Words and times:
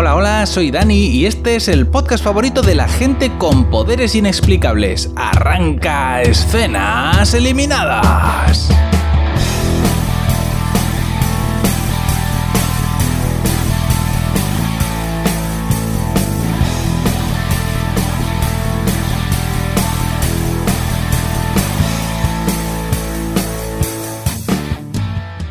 Hola, 0.00 0.16
hola, 0.16 0.46
soy 0.46 0.70
Dani 0.70 1.08
y 1.08 1.26
este 1.26 1.56
es 1.56 1.68
el 1.68 1.86
podcast 1.86 2.24
favorito 2.24 2.62
de 2.62 2.74
la 2.74 2.88
gente 2.88 3.30
con 3.36 3.68
poderes 3.68 4.14
inexplicables. 4.14 5.10
Arranca 5.14 6.22
escenas 6.22 7.34
eliminadas. 7.34 8.70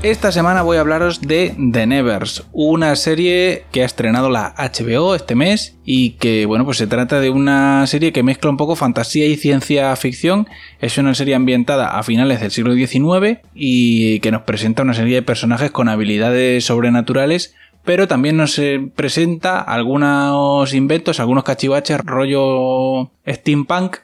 Esta 0.09 0.31
semana 0.31 0.63
voy 0.63 0.77
a 0.77 0.79
hablaros 0.79 1.21
de 1.21 1.53
The 1.71 1.85
Nevers, 1.85 2.43
una 2.51 2.95
serie 2.95 3.65
que 3.71 3.83
ha 3.83 3.85
estrenado 3.85 4.31
la 4.31 4.55
HBO 4.57 5.13
este 5.13 5.35
mes 5.35 5.77
y 5.85 6.13
que, 6.13 6.47
bueno, 6.47 6.65
pues 6.65 6.77
se 6.77 6.87
trata 6.87 7.19
de 7.19 7.29
una 7.29 7.85
serie 7.85 8.11
que 8.11 8.23
mezcla 8.23 8.49
un 8.49 8.57
poco 8.57 8.75
fantasía 8.75 9.27
y 9.27 9.37
ciencia 9.37 9.95
ficción. 9.97 10.47
Es 10.79 10.97
una 10.97 11.13
serie 11.13 11.35
ambientada 11.35 11.89
a 11.89 12.01
finales 12.01 12.41
del 12.41 12.49
siglo 12.49 12.73
XIX 12.73 13.37
y 13.53 14.19
que 14.21 14.31
nos 14.31 14.41
presenta 14.41 14.81
una 14.81 14.95
serie 14.95 15.13
de 15.13 15.21
personajes 15.21 15.69
con 15.69 15.87
habilidades 15.87 16.65
sobrenaturales 16.65 17.53
pero 17.85 18.07
también 18.07 18.35
nos 18.35 18.57
eh, 18.57 18.91
presenta 18.95 19.61
algunos 19.61 20.73
inventos, 20.73 21.19
algunos 21.19 21.43
cachivaches 21.43 21.99
rollo 21.99 23.11
steampunk 23.27 23.97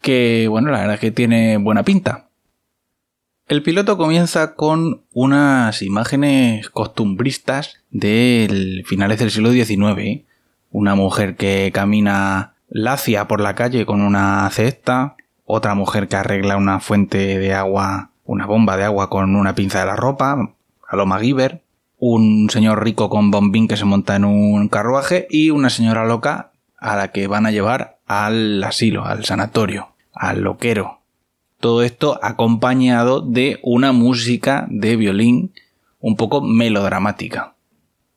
que, 0.00 0.48
bueno, 0.48 0.70
la 0.70 0.78
verdad 0.78 0.94
es 0.94 1.00
que 1.00 1.10
tiene 1.10 1.58
buena 1.58 1.82
pinta. 1.82 2.31
El 3.52 3.62
piloto 3.62 3.98
comienza 3.98 4.54
con 4.54 5.02
unas 5.12 5.82
imágenes 5.82 6.70
costumbristas 6.70 7.82
de 7.90 8.82
finales 8.86 9.18
del 9.18 9.30
siglo 9.30 9.52
XIX. 9.52 10.22
Una 10.70 10.94
mujer 10.94 11.36
que 11.36 11.70
camina 11.70 12.54
lacia 12.70 13.28
por 13.28 13.42
la 13.42 13.54
calle 13.54 13.84
con 13.84 14.00
una 14.00 14.48
cesta, 14.48 15.16
otra 15.44 15.74
mujer 15.74 16.08
que 16.08 16.16
arregla 16.16 16.56
una 16.56 16.80
fuente 16.80 17.38
de 17.38 17.52
agua, 17.52 18.12
una 18.24 18.46
bomba 18.46 18.78
de 18.78 18.84
agua 18.84 19.10
con 19.10 19.36
una 19.36 19.54
pinza 19.54 19.80
de 19.80 19.86
la 19.86 19.96
ropa, 19.96 20.56
a 20.88 20.96
lo 20.96 21.04
MacGyver, 21.04 21.62
un 21.98 22.48
señor 22.48 22.82
rico 22.82 23.10
con 23.10 23.30
bombín 23.30 23.68
que 23.68 23.76
se 23.76 23.84
monta 23.84 24.16
en 24.16 24.24
un 24.24 24.68
carruaje 24.68 25.26
y 25.28 25.50
una 25.50 25.68
señora 25.68 26.06
loca 26.06 26.52
a 26.78 26.96
la 26.96 27.12
que 27.12 27.26
van 27.26 27.44
a 27.44 27.50
llevar 27.50 27.98
al 28.06 28.64
asilo, 28.64 29.04
al 29.04 29.26
sanatorio, 29.26 29.88
al 30.14 30.40
loquero, 30.40 31.01
todo 31.62 31.84
esto 31.84 32.18
acompañado 32.22 33.20
de 33.20 33.60
una 33.62 33.92
música 33.92 34.66
de 34.68 34.96
violín 34.96 35.52
un 36.00 36.16
poco 36.16 36.42
melodramática. 36.42 37.54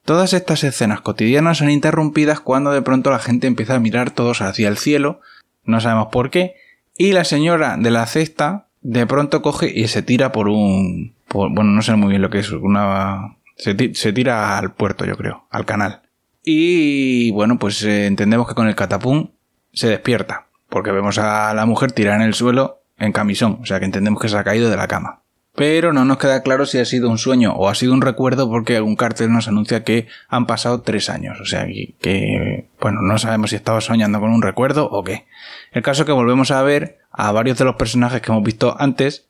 Todas 0.04 0.34
estas 0.34 0.64
escenas 0.64 1.02
cotidianas 1.02 1.60
son 1.60 1.70
interrumpidas 1.70 2.40
cuando 2.40 2.72
de 2.72 2.82
pronto 2.82 3.12
la 3.12 3.20
gente 3.20 3.46
empieza 3.46 3.76
a 3.76 3.80
mirar 3.80 4.10
todos 4.10 4.42
hacia 4.42 4.68
el 4.68 4.78
cielo, 4.78 5.22
no 5.64 5.80
sabemos 5.80 6.08
por 6.12 6.32
qué, 6.32 6.56
y 6.98 7.12
la 7.12 7.24
señora 7.24 7.78
de 7.78 7.92
la 7.92 8.08
cesta 8.08 8.66
de 8.82 9.06
pronto 9.06 9.44
coge 9.44 9.72
y 9.72 9.88
se 9.90 10.02
tira 10.02 10.32
por 10.32 10.50
un... 10.50 11.14
bueno, 11.32 11.66
no 11.66 11.84
sé 11.84 11.96
muy 11.96 12.10
bien 12.10 12.24
lo 12.24 12.32
que 12.32 12.40
es, 12.40 12.50
una... 12.52 13.38
Se, 13.58 13.76
tira 13.76 14.58
al 14.58 14.74
puerto, 14.74 15.06
yo 15.06 15.16
creo, 15.18 15.46
al 15.52 15.66
canal. 15.66 16.02
Y 16.44 17.30
bueno, 17.30 17.60
pues 17.60 17.84
eh, 17.84 18.08
entendemos 18.08 18.48
que 18.48 18.56
con 18.56 18.68
el 18.68 18.76
catapum 18.76 19.30
se 19.72 19.88
despierta, 19.88 20.48
porque 20.68 20.92
vemos 20.92 21.20
a 21.20 21.54
la 21.54 21.68
mujer 21.68 21.92
tirar 21.92 22.16
en 22.16 22.26
el 22.26 22.34
suelo 22.34 22.82
en 22.98 23.12
camisón, 23.12 23.60
o 23.62 23.66
sea 23.66 23.80
que 23.80 23.86
entendemos 23.86 24.22
que 24.22 24.30
se 24.30 24.38
ha 24.38 24.44
caído 24.44 24.70
de 24.70 24.78
la 24.78 24.88
cama. 24.88 25.22
Pero 25.56 25.94
no 25.94 26.04
nos 26.04 26.18
queda 26.18 26.44
claro 26.44 26.66
si 26.66 26.80
ha 26.80 26.86
sido 26.86 27.10
un 27.10 27.18
sueño 27.18 27.54
o 27.54 27.70
ha 27.70 27.76
sido 27.76 27.94
un 27.94 28.02
recuerdo 28.02 28.50
porque 28.50 28.76
algún 28.76 28.98
cartel 28.98 29.32
nos 29.32 29.48
anuncia 29.48 29.86
que 29.86 30.08
han 30.28 30.48
pasado 30.48 30.82
tres 30.82 31.10
años. 31.10 31.40
O 31.40 31.46
sea 31.46 31.66
que, 31.66 32.68
bueno, 32.82 33.02
no 33.02 33.18
sabemos 33.18 33.52
si 33.52 33.56
estaba 33.56 33.80
soñando 33.80 34.20
con 34.20 34.32
un 34.32 34.42
recuerdo 34.42 34.90
o 34.92 35.04
qué. 35.06 35.26
El 35.72 35.82
caso 35.82 36.02
es 36.02 36.06
que 36.06 36.12
volvemos 36.12 36.52
a 36.52 36.62
ver 36.62 37.00
a 37.12 37.32
varios 37.32 37.58
de 37.58 37.64
los 37.64 37.76
personajes 37.76 38.22
que 38.22 38.32
hemos 38.34 38.44
visto 38.44 38.76
antes 38.80 39.28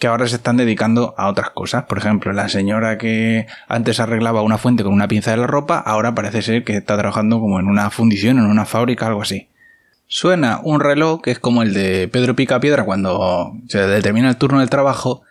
que 0.00 0.06
ahora 0.06 0.26
se 0.26 0.36
están 0.36 0.56
dedicando 0.56 1.14
a 1.16 1.28
otras 1.28 1.50
cosas. 1.50 1.84
Por 1.84 1.98
ejemplo, 1.98 2.32
la 2.32 2.48
señora 2.48 2.98
que 2.98 3.46
antes 3.68 4.00
arreglaba 4.00 4.42
una 4.42 4.58
fuente 4.58 4.82
con 4.82 4.92
una 4.92 5.08
pinza 5.08 5.30
de 5.30 5.38
la 5.38 5.46
ropa, 5.46 5.78
ahora 5.78 6.14
parece 6.14 6.42
ser 6.42 6.64
que 6.64 6.76
está 6.76 6.96
trabajando 6.96 7.40
como 7.40 7.60
en 7.60 7.66
una 7.66 7.90
fundición, 7.90 8.38
en 8.38 8.46
una 8.46 8.64
fábrica, 8.64 9.06
algo 9.06 9.22
así. 9.22 9.48
Suena 10.08 10.60
un 10.62 10.80
reloj 10.80 11.20
que 11.20 11.32
es 11.32 11.38
como 11.38 11.62
el 11.62 11.74
de 11.74 12.08
Pedro 12.08 12.36
Picapiedra 12.36 12.84
cuando 12.84 13.52
se 13.68 13.78
determina 13.78 14.28
el 14.28 14.36
turno 14.36 14.60
del 14.60 14.70
trabajo 14.70 15.22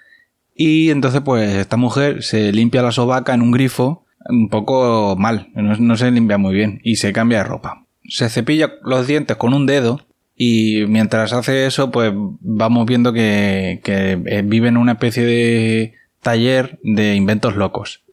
y 0.53 0.89
entonces 0.89 1.21
pues 1.21 1.53
esta 1.55 1.77
mujer 1.77 2.23
se 2.23 2.51
limpia 2.51 2.81
la 2.81 2.91
sobaca 2.91 3.33
en 3.33 3.41
un 3.41 3.51
grifo 3.51 4.05
un 4.27 4.49
poco 4.49 5.15
mal, 5.17 5.49
no, 5.53 5.97
se 5.97 6.11
limpia 6.11 6.37
muy 6.37 6.55
bien 6.55 6.81
y 6.83 6.95
se 6.95 7.13
cambia 7.13 7.39
de 7.39 7.43
ropa. 7.43 7.85
Se 8.07 8.29
cepilla 8.29 8.73
los 8.83 9.07
dientes 9.07 9.37
con 9.37 9.53
un 9.53 9.65
dedo 9.65 10.01
y 10.35 10.85
mientras 10.87 11.31
hace 11.31 11.67
eso 11.67 11.91
pues 11.91 12.11
vamos 12.13 12.85
viendo 12.85 13.13
que, 13.13 13.81
que 13.83 14.19
eh, 14.25 14.41
vive 14.43 14.67
en 14.67 14.77
una 14.77 14.93
especie 14.93 15.23
de 15.25 15.93
taller 16.21 16.79
de 16.83 17.15
inventos 17.15 17.55
locos. 17.55 18.04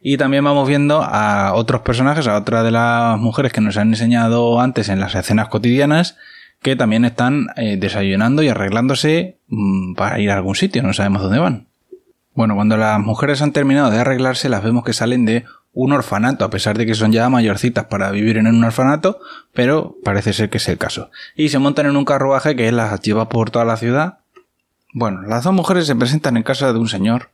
Y 0.00 0.16
también 0.16 0.44
vamos 0.44 0.66
viendo 0.66 1.02
a 1.02 1.52
otros 1.54 1.82
personajes, 1.82 2.26
a 2.26 2.36
otra 2.36 2.62
de 2.62 2.70
las 2.70 3.18
mujeres 3.18 3.52
que 3.52 3.60
nos 3.60 3.76
han 3.76 3.90
enseñado 3.90 4.60
antes 4.60 4.88
en 4.88 4.98
las 4.98 5.14
escenas 5.14 5.48
cotidianas, 5.48 6.16
que 6.62 6.74
también 6.74 7.04
están 7.04 7.48
eh, 7.56 7.76
desayunando 7.78 8.42
y 8.42 8.48
arreglándose 8.48 9.38
mm, 9.48 9.94
para 9.94 10.18
ir 10.18 10.30
a 10.30 10.36
algún 10.36 10.54
sitio, 10.54 10.82
no 10.82 10.94
sabemos 10.94 11.22
dónde 11.22 11.38
van. 11.38 11.66
Bueno, 12.34 12.54
cuando 12.54 12.78
las 12.78 12.98
mujeres 13.00 13.42
han 13.42 13.52
terminado 13.52 13.90
de 13.90 13.98
arreglarse, 13.98 14.48
las 14.48 14.62
vemos 14.62 14.84
que 14.84 14.94
salen 14.94 15.26
de 15.26 15.44
un 15.72 15.92
orfanato, 15.92 16.44
a 16.44 16.50
pesar 16.50 16.78
de 16.78 16.86
que 16.86 16.94
son 16.94 17.12
ya 17.12 17.28
mayorcitas 17.28 17.84
para 17.84 18.10
vivir 18.10 18.38
en 18.38 18.46
un 18.46 18.64
orfanato, 18.64 19.20
pero 19.52 19.96
parece 20.02 20.32
ser 20.32 20.48
que 20.48 20.56
es 20.56 20.68
el 20.68 20.78
caso. 20.78 21.10
Y 21.36 21.50
se 21.50 21.58
montan 21.58 21.86
en 21.86 21.96
un 21.96 22.04
carruaje 22.04 22.56
que 22.56 22.72
las 22.72 23.00
lleva 23.02 23.28
por 23.28 23.50
toda 23.50 23.64
la 23.64 23.76
ciudad. 23.76 24.18
Bueno, 24.94 25.22
las 25.22 25.44
dos 25.44 25.52
mujeres 25.52 25.86
se 25.86 25.94
presentan 25.94 26.36
en 26.36 26.42
casa 26.42 26.72
de 26.72 26.78
un 26.78 26.88
señor 26.88 27.30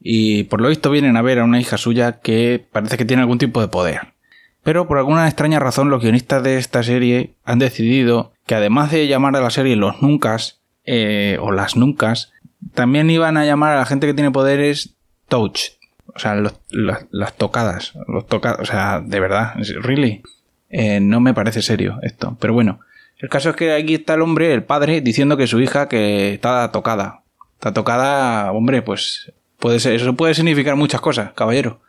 y 0.00 0.44
por 0.44 0.60
lo 0.60 0.68
visto 0.68 0.90
vienen 0.90 1.16
a 1.16 1.22
ver 1.22 1.38
a 1.38 1.44
una 1.44 1.60
hija 1.60 1.76
suya 1.78 2.20
que 2.20 2.64
parece 2.72 2.96
que 2.96 3.04
tiene 3.04 3.22
algún 3.22 3.38
tipo 3.38 3.60
de 3.60 3.68
poder. 3.68 4.14
Pero 4.62 4.86
por 4.86 4.98
alguna 4.98 5.26
extraña 5.26 5.58
razón 5.58 5.90
los 5.90 6.02
guionistas 6.02 6.42
de 6.42 6.58
esta 6.58 6.82
serie 6.82 7.34
han 7.44 7.58
decidido 7.58 8.32
que 8.46 8.54
además 8.54 8.90
de 8.90 9.06
llamar 9.06 9.36
a 9.36 9.40
la 9.40 9.50
serie 9.50 9.76
los 9.76 10.02
nuncas 10.02 10.60
eh, 10.84 11.38
o 11.40 11.52
las 11.52 11.76
nuncas, 11.76 12.32
también 12.74 13.10
iban 13.10 13.36
a 13.36 13.44
llamar 13.44 13.74
a 13.74 13.78
la 13.78 13.86
gente 13.86 14.06
que 14.06 14.14
tiene 14.14 14.30
poderes 14.30 14.96
touch, 15.28 15.72
o 16.06 16.18
sea, 16.18 16.34
las 16.34 17.36
tocadas, 17.36 17.92
los 18.08 18.24
o 18.30 18.64
sea, 18.64 19.00
de 19.04 19.20
verdad, 19.20 19.54
really, 19.82 20.22
eh, 20.70 21.00
no 21.00 21.20
me 21.20 21.34
parece 21.34 21.62
serio 21.62 21.98
esto, 22.02 22.36
pero 22.40 22.54
bueno, 22.54 22.80
el 23.18 23.28
caso 23.28 23.50
es 23.50 23.56
que 23.56 23.72
aquí 23.72 23.94
está 23.94 24.14
el 24.14 24.22
hombre, 24.22 24.52
el 24.54 24.64
padre, 24.64 25.00
diciendo 25.00 25.36
que 25.36 25.46
su 25.46 25.60
hija 25.60 25.88
que 25.88 26.34
está 26.34 26.70
tocada, 26.72 27.22
está 27.54 27.72
tocada, 27.72 28.50
hombre, 28.52 28.82
pues 28.82 29.32
Puede 29.58 29.80
ser, 29.80 29.94
eso 29.94 30.14
puede 30.14 30.34
significar 30.34 30.76
muchas 30.76 31.00
cosas, 31.00 31.32
caballero. 31.32 31.80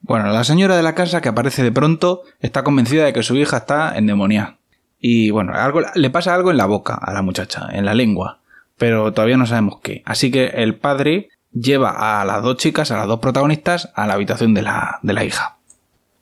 Bueno, 0.00 0.26
la 0.32 0.44
señora 0.44 0.76
de 0.76 0.82
la 0.82 0.94
casa 0.94 1.20
que 1.20 1.28
aparece 1.28 1.62
de 1.62 1.72
pronto 1.72 2.22
está 2.40 2.64
convencida 2.64 3.04
de 3.04 3.12
que 3.12 3.22
su 3.22 3.36
hija 3.36 3.58
está 3.58 3.96
endemoniada. 3.96 4.58
Y 4.98 5.30
bueno, 5.30 5.52
le 5.94 6.10
pasa 6.10 6.34
algo 6.34 6.50
en 6.50 6.56
la 6.56 6.66
boca 6.66 6.94
a 6.94 7.12
la 7.12 7.22
muchacha, 7.22 7.68
en 7.72 7.84
la 7.84 7.94
lengua, 7.94 8.40
pero 8.78 9.12
todavía 9.12 9.36
no 9.36 9.46
sabemos 9.46 9.80
qué. 9.82 10.02
Así 10.04 10.30
que 10.30 10.46
el 10.46 10.76
padre 10.76 11.28
lleva 11.52 12.20
a 12.20 12.24
las 12.24 12.42
dos 12.42 12.56
chicas, 12.56 12.90
a 12.90 12.96
las 12.96 13.06
dos 13.06 13.20
protagonistas, 13.20 13.90
a 13.94 14.06
la 14.06 14.14
habitación 14.14 14.54
de 14.54 14.62
la, 14.62 14.98
de 15.02 15.12
la 15.12 15.24
hija. 15.24 15.58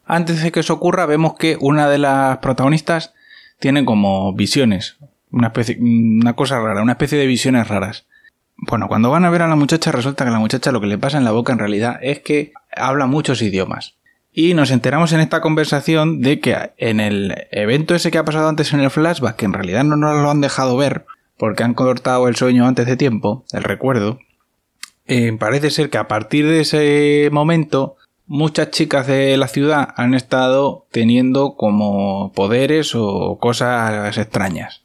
Antes 0.07 0.43
de 0.43 0.51
que 0.51 0.61
eso 0.61 0.75
ocurra, 0.75 1.07
vemos 1.07 1.35
que 1.37 1.57
una 1.61 1.89
de 1.89 1.99
las 1.99 2.39
protagonistas 2.39 3.15
tiene 3.61 3.85
como 3.85 4.33
visiones, 4.35 4.97
una 5.31 5.49
especie, 5.49 5.79
una 5.81 6.35
cosa 6.35 6.59
rara, 6.59 6.83
una 6.83 6.93
especie 6.93 7.19
de 7.19 7.27
visiones 7.27 7.69
raras. 7.69 8.07
Bueno, 8.63 8.89
cuando 8.89 9.11
van 9.11 9.25
a 9.25 9.31
ver 9.31 9.41
a 9.41 9.49
la 9.49 9.57
muchacha 9.57 9.91
resulta 9.91 10.25
que 10.25 10.29
a 10.29 10.33
la 10.33 10.39
muchacha 10.39 10.71
lo 10.71 10.83
que 10.83 10.87
le 10.87 10.99
pasa 10.99 11.17
en 11.17 11.25
la 11.25 11.31
boca 11.31 11.53
en 11.53 11.59
realidad 11.59 11.99
es 12.03 12.21
que 12.21 12.53
habla 12.71 13.07
muchos 13.07 13.41
idiomas. 13.41 13.95
Y 14.33 14.53
nos 14.53 14.71
enteramos 14.71 15.13
en 15.13 15.21
esta 15.21 15.41
conversación 15.41 16.21
de 16.21 16.41
que 16.41 16.73
en 16.77 17.01
el 17.01 17.35
evento 17.51 17.95
ese 17.95 18.11
que 18.11 18.19
ha 18.19 18.25
pasado 18.25 18.49
antes 18.49 18.73
en 18.75 18.81
el 18.81 18.91
flashback, 18.91 19.37
que 19.37 19.47
en 19.47 19.55
realidad 19.55 19.85
no 19.85 19.97
nos 19.97 20.23
lo 20.23 20.31
han 20.31 20.43
dejado 20.43 20.77
ver 20.77 21.07
porque 21.39 21.65
han 21.65 21.73
cortado 21.73 22.29
el 22.29 22.37
sueño 22.37 22.67
antes 22.67 22.87
de 22.87 22.99
tiempo, 22.99 23.45
el 23.53 23.65
recuerdo, 23.65 24.19
eh, 25.07 25.35
parece 25.39 25.71
ser 25.71 25.89
que 25.89 25.97
a 25.97 26.07
partir 26.07 26.47
de 26.47 26.61
ese 26.61 27.31
momento 27.33 27.97
muchas 28.27 28.71
chicas 28.71 29.07
de 29.07 29.39
la 29.39 29.49
ciudad 29.49 29.89
han 29.97 30.13
estado 30.13 30.87
teniendo 30.93 31.57
como 31.57 32.31
poderes 32.33 32.95
o 32.95 33.39
cosas 33.41 34.19
extrañas. 34.19 34.80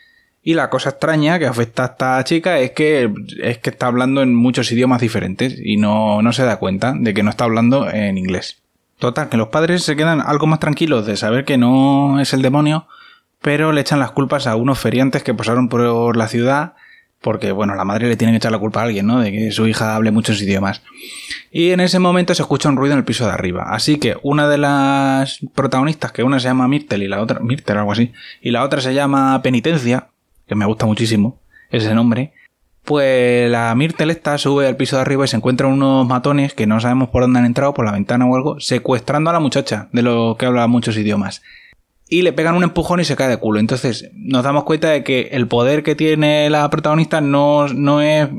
Y 0.46 0.54
la 0.54 0.70
cosa 0.70 0.92
extraña 0.92 1.40
que 1.40 1.48
afecta 1.48 1.84
a 1.84 1.86
esta 1.88 2.24
chica 2.24 2.60
es 2.60 2.72
que, 2.72 3.12
es 3.42 3.58
que 3.58 3.72
está 3.72 3.88
hablando 3.88 4.22
en 4.22 4.36
muchos 4.36 4.72
idiomas 4.72 5.02
diferentes 5.02 5.60
y 5.60 5.78
no, 5.78 6.22
no 6.22 6.32
se 6.34 6.44
da 6.44 6.58
cuenta 6.58 6.94
de 6.96 7.16
que 7.16 7.24
no 7.24 7.32
está 7.32 7.46
hablando 7.46 7.90
en 7.90 8.18
inglés. 8.18 8.62
Total, 9.00 9.28
que 9.28 9.38
los 9.38 9.48
padres 9.48 9.84
se 9.84 9.96
quedan 9.96 10.22
algo 10.22 10.46
más 10.46 10.60
tranquilos 10.60 11.08
de 11.08 11.18
saber 11.18 11.46
que 11.46 11.58
no 11.58 12.22
es 12.22 12.32
el 12.32 12.44
demonio, 12.44 12.88
pero 13.42 13.72
le 13.72 13.82
echan 13.82 14.00
las 14.00 14.12
culpas 14.12 14.46
a 14.46 14.56
unos 14.56 14.78
feriantes 14.78 15.24
que 15.24 15.34
pasaron 15.34 15.68
por 15.68 16.16
la 16.16 16.28
ciudad 16.28 16.76
porque 17.26 17.52
bueno, 17.52 17.74
la 17.74 17.86
madre 17.86 18.08
le 18.08 18.18
tiene 18.18 18.34
que 18.34 18.38
echar 18.38 18.52
la 18.52 18.60
culpa 18.60 18.82
a 18.82 18.84
alguien, 18.84 19.08
¿no? 19.08 19.20
De 19.20 19.32
que 19.32 19.52
su 19.52 19.66
hija 19.66 19.96
hable 19.96 20.12
muchos 20.12 20.40
idiomas. 20.40 20.84
Y 21.52 21.72
en 21.72 21.80
ese 21.80 21.98
momento 21.98 22.36
se 22.36 22.44
escucha 22.44 22.70
un 22.70 22.78
ruido 22.78 22.94
en 22.94 23.00
el 23.00 23.04
piso 23.04 23.26
de 23.26 23.32
arriba. 23.32 23.66
Así 23.72 23.98
que 23.98 24.16
una 24.22 24.48
de 24.48 24.60
las 24.60 25.40
protagonistas, 25.56 26.12
que 26.12 26.22
una 26.22 26.40
se 26.40 26.50
llama 26.50 26.68
Myrtle 26.68 27.04
y 27.04 27.08
la 27.08 27.20
otra, 27.20 27.40
Myrtle 27.40 27.80
algo 27.80 27.94
así, 27.94 28.14
y 28.42 28.52
la 28.52 28.64
otra 28.64 28.80
se 28.80 28.94
llama 28.94 29.42
Penitencia, 29.42 30.10
que 30.48 30.56
me 30.56 30.66
gusta 30.66 30.86
muchísimo 30.86 31.40
ese 31.70 31.94
nombre, 31.94 32.34
pues 32.86 33.50
la 33.50 33.74
Myrtle 33.74 34.14
esta 34.14 34.38
sube 34.38 34.68
al 34.68 34.78
piso 34.78 34.96
de 34.96 35.02
arriba 35.02 35.26
y 35.26 35.28
se 35.28 35.36
encuentra 35.36 35.68
unos 35.68 36.08
matones 36.08 36.54
que 36.54 36.68
no 36.68 36.80
sabemos 36.80 37.10
por 37.10 37.24
dónde 37.24 37.40
han 37.40 37.46
entrado, 37.46 37.74
por 37.74 37.84
la 37.84 37.92
ventana 37.92 38.28
o 38.28 38.36
algo, 38.36 38.60
secuestrando 38.60 39.32
a 39.32 39.34
la 39.34 39.40
muchacha, 39.40 39.90
de 39.92 40.04
lo 40.04 40.36
que 40.38 40.46
habla 40.46 40.68
muchos 40.68 40.96
idiomas. 40.96 41.42
Y 42.08 42.22
le 42.22 42.32
pegan 42.32 42.56
un 42.56 42.64
empujón 42.64 43.00
y 43.00 43.06
se 43.06 43.16
cae 43.16 43.28
de 43.28 43.38
culo. 43.38 43.60
Entonces 43.60 44.12
nos 44.14 44.44
damos 44.44 44.64
cuenta 44.64 44.92
de 44.92 45.04
que 45.04 45.30
el 45.32 45.48
poder 45.48 45.82
que 45.82 45.96
tiene 45.96 46.48
la 46.52 46.70
protagonista 46.70 47.20
no, 47.22 47.68
no 47.70 48.02
es 48.02 48.30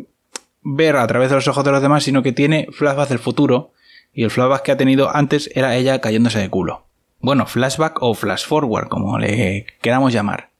ver 0.63 0.97
a 0.97 1.07
través 1.09 1.31
de 1.31 1.35
los 1.35 1.49
ojos 1.49 1.65
de 1.65 1.73
los 1.73 1.83
demás, 1.83 2.05
sino 2.05 2.23
que 2.23 2.31
tiene 2.31 2.69
flashbacks 2.71 3.09
del 3.09 3.19
futuro. 3.19 3.73
Y 4.13 4.23
el 4.23 4.31
flashback 4.31 4.63
que 4.63 4.73
ha 4.73 4.77
tenido 4.77 5.15
antes 5.15 5.51
era 5.57 5.75
ella 5.75 6.01
cayéndose 6.01 6.39
de 6.39 6.49
culo. 6.49 6.87
Bueno, 7.21 7.47
flashback 7.47 8.01
o 8.01 8.15
flash 8.15 8.47
forward, 8.47 8.87
como 8.87 9.19
le 9.19 9.67
queramos 9.83 10.13
llamar. 10.13 10.51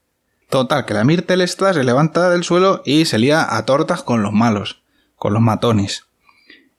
Total, 0.49 0.85
que 0.85 0.93
la 0.93 1.03
Myrtle 1.03 1.43
esta 1.43 1.73
se 1.73 1.83
levanta 1.83 2.29
del 2.29 2.43
suelo 2.43 2.81
y 2.85 3.05
se 3.05 3.19
lía 3.19 3.57
a 3.57 3.65
tortas 3.65 4.01
con 4.01 4.23
los 4.23 4.31
malos, 4.31 4.81
con 5.15 5.33
los 5.33 5.41
matones. 5.41 6.05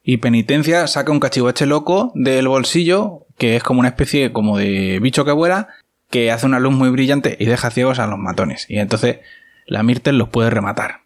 Y 0.02 0.16
Penitencia 0.18 0.86
saca 0.86 1.12
un 1.12 1.20
cachivache 1.20 1.66
loco 1.66 2.10
del 2.14 2.48
bolsillo, 2.48 3.26
que 3.36 3.56
es 3.56 3.62
como 3.62 3.80
una 3.80 3.90
especie 3.90 4.32
como 4.32 4.56
de 4.56 5.00
bicho 5.00 5.26
que 5.26 5.32
vuela, 5.32 5.68
que 6.08 6.32
hace 6.32 6.46
una 6.46 6.60
luz 6.60 6.72
muy 6.72 6.88
brillante 6.88 7.36
y 7.38 7.44
deja 7.44 7.70
ciegos 7.70 7.98
a 7.98 8.06
los 8.06 8.18
matones. 8.18 8.64
Y 8.70 8.78
entonces 8.78 9.18
la 9.66 9.82
Myrtle 9.82 10.14
los 10.14 10.30
puede 10.30 10.48
rematar. 10.48 11.02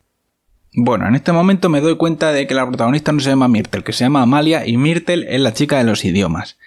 Bueno, 0.75 1.09
en 1.09 1.17
este 1.17 1.33
momento 1.33 1.69
me 1.69 1.81
doy 1.81 1.97
cuenta 1.97 2.33
de 2.33 2.47
que 2.47 2.55
la 2.55 2.67
protagonista 2.67 3.11
no 3.11 3.21
se 3.21 3.31
llama 3.31 3.49
Myrtle, 3.49 3.83
que 3.83 3.93
se 3.93 4.05
llama 4.05 4.23
Amalia 4.23 4.67
y 4.67 4.77
Myrtle 4.77 5.27
es 5.29 5.41
la 5.41 5.53
chica 5.53 5.79
de 5.79 5.85
los 5.85 6.05
idiomas. 6.05 6.59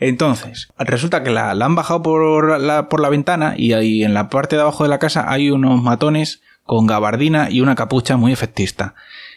Entonces, 0.00 0.68
resulta 0.78 1.22
que 1.22 1.30
la, 1.30 1.50
han 1.50 1.74
bajado 1.74 2.02
por 2.02 2.58
la, 2.58 3.08
ventana 3.10 3.54
y 3.56 3.74
ahí 3.74 4.02
en 4.02 4.14
la 4.14 4.30
parte 4.30 4.56
de 4.56 4.62
abajo 4.62 4.82
de 4.82 4.88
la 4.88 4.98
casa 4.98 5.30
hay 5.30 5.50
unos 5.50 5.82
matones 5.82 6.40
con 6.64 6.86
gabardina 6.86 7.50
y 7.50 7.60
una 7.60 7.74
capucha 7.74 8.16
muy 8.16 8.32
efectista. 8.32 8.94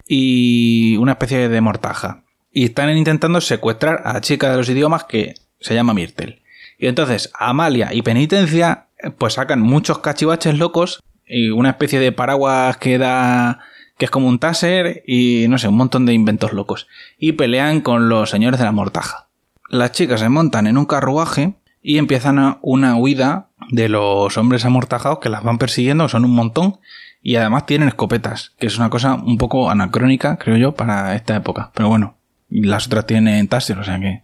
Y 0.08 0.96
una 0.98 1.14
especie 1.14 1.50
de 1.50 1.62
mortaja. 1.62 2.24
Y 2.54 2.64
están 2.64 2.96
intentando 2.98 3.42
secuestrar 3.42 4.04
a 4.06 4.14
la 4.14 4.22
chica 4.22 4.50
de 4.50 4.58
los 4.58 4.70
idiomas 4.70 5.04
que 5.04 5.34
se 5.60 5.76
llama 5.76 5.94
Myrtle. 5.94 6.42
Y 6.80 6.88
entonces 6.88 7.30
Amalia 7.38 7.94
y 7.94 8.02
Penitencia 8.02 8.88
pues 9.18 9.34
sacan 9.34 9.60
muchos 9.60 10.00
cachivaches 10.00 10.58
locos 10.58 11.04
y 11.28 11.50
una 11.50 11.72
especie 11.72 12.00
de 12.00 12.14
paraguas 12.14 12.78
que 12.78 12.98
da 12.98 13.60
que 13.98 14.06
es 14.06 14.12
como 14.12 14.28
un 14.28 14.40
taser 14.40 15.04
y 15.06 15.46
no 15.50 15.58
sé, 15.58 15.68
un 15.68 15.76
montón 15.76 16.06
de 16.06 16.14
inventos 16.14 16.54
locos. 16.54 16.88
Y 17.18 17.34
pelean 17.34 17.82
con 17.82 18.08
los 18.08 18.30
señores 18.30 18.60
de 18.60 18.66
la 18.66 18.72
mortaja 18.72 19.28
las 19.74 19.92
chicas 19.92 20.20
se 20.20 20.30
montan 20.30 20.68
en 20.68 20.78
un 20.78 20.86
carruaje 20.86 21.56
y 21.82 21.98
empiezan 21.98 22.60
una 22.62 22.96
huida 22.96 23.50
de 23.72 23.90
los 23.90 24.38
hombres 24.38 24.66
amortajados 24.66 25.18
que 25.18 25.30
las 25.30 25.44
van 25.44 25.58
persiguiendo, 25.58 26.08
son 26.08 26.26
un 26.26 26.36
montón, 26.36 26.78
y 27.24 27.38
además 27.38 27.66
tienen 27.66 27.88
escopetas, 27.88 28.54
que 28.60 28.68
es 28.68 28.78
una 28.78 28.92
cosa 28.92 29.16
un 29.16 29.40
poco 29.40 29.72
anacrónica, 29.72 30.38
creo 30.38 30.58
yo, 30.58 30.74
para 30.74 31.16
esta 31.16 31.36
época. 31.36 31.72
Pero 31.74 31.90
bueno, 31.90 32.18
las 32.50 32.86
otras 32.86 33.08
tienen 33.08 33.48
taser, 33.48 33.80
o 33.80 33.84
sea 33.84 34.00
que... 34.00 34.22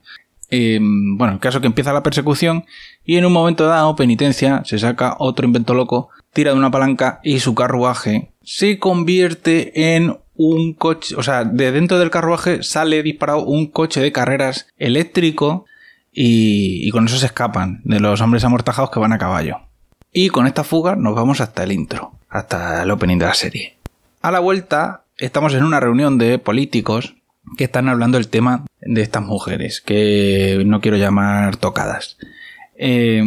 Em, 0.52 1.18
bueno, 1.18 1.34
el 1.34 1.40
caso 1.40 1.62
que 1.62 1.68
empieza 1.68 1.94
la 1.94 2.02
persecución 2.02 2.66
y 3.04 3.18
en 3.18 3.26
un 3.26 3.34
momento 3.34 3.66
dado, 3.66 3.96
penitencia, 3.96 4.62
se 4.66 4.80
saca 4.80 5.16
otro 5.20 5.46
invento 5.46 5.74
loco, 5.74 6.10
tira 6.34 6.52
de 6.52 6.58
una 6.58 6.72
palanca 6.72 7.20
y 7.24 7.40
su 7.40 7.54
carruaje 7.56 8.32
se 8.44 8.80
convierte 8.80 9.96
en 9.96 10.18
un 10.40 10.72
coche, 10.72 11.16
o 11.18 11.22
sea, 11.22 11.44
de 11.44 11.74
dentro 11.74 12.00
del 12.00 12.10
carruaje 12.10 12.64
sale 12.64 13.04
disparado 13.04 13.44
un 13.44 13.68
coche 13.68 14.00
de 14.00 14.14
carreras 14.14 14.68
eléctrico 14.78 15.66
y, 16.14 16.90
con 16.92 17.08
eso 17.08 17.18
se 17.18 17.26
escapan 17.26 17.82
de 17.84 18.00
los 18.00 18.22
hombres 18.22 18.46
amortajados 18.46 18.90
que 18.90 19.02
van 19.02 19.12
a 19.12 19.18
caballo. 19.18 19.58
Y 20.14 20.30
con 20.30 20.48
esta 20.48 20.64
fuga 20.64 20.96
nos 20.96 21.14
vamos 21.14 21.42
hasta 21.42 21.64
el 21.64 21.74
intro, 21.74 22.14
hasta 22.30 22.84
el 22.84 22.92
opening 22.92 23.18
de 23.18 23.26
la 23.26 23.34
serie. 23.34 23.78
A 24.22 24.32
la 24.32 24.40
vuelta 24.40 25.04
estamos 25.18 25.54
en 25.56 25.66
una 25.66 25.82
reunión 25.82 26.18
de 26.18 26.40
políticos 26.40 27.16
que 27.58 27.66
están 27.66 27.90
hablando 27.90 28.18
del 28.18 28.30
tema 28.30 28.66
de 28.80 29.02
estas 29.02 29.24
mujeres, 29.24 29.82
que 29.82 30.64
no 30.66 30.80
quiero 30.80 30.96
llamar 30.96 31.58
tocadas. 31.58 32.18
Eh, 32.78 33.22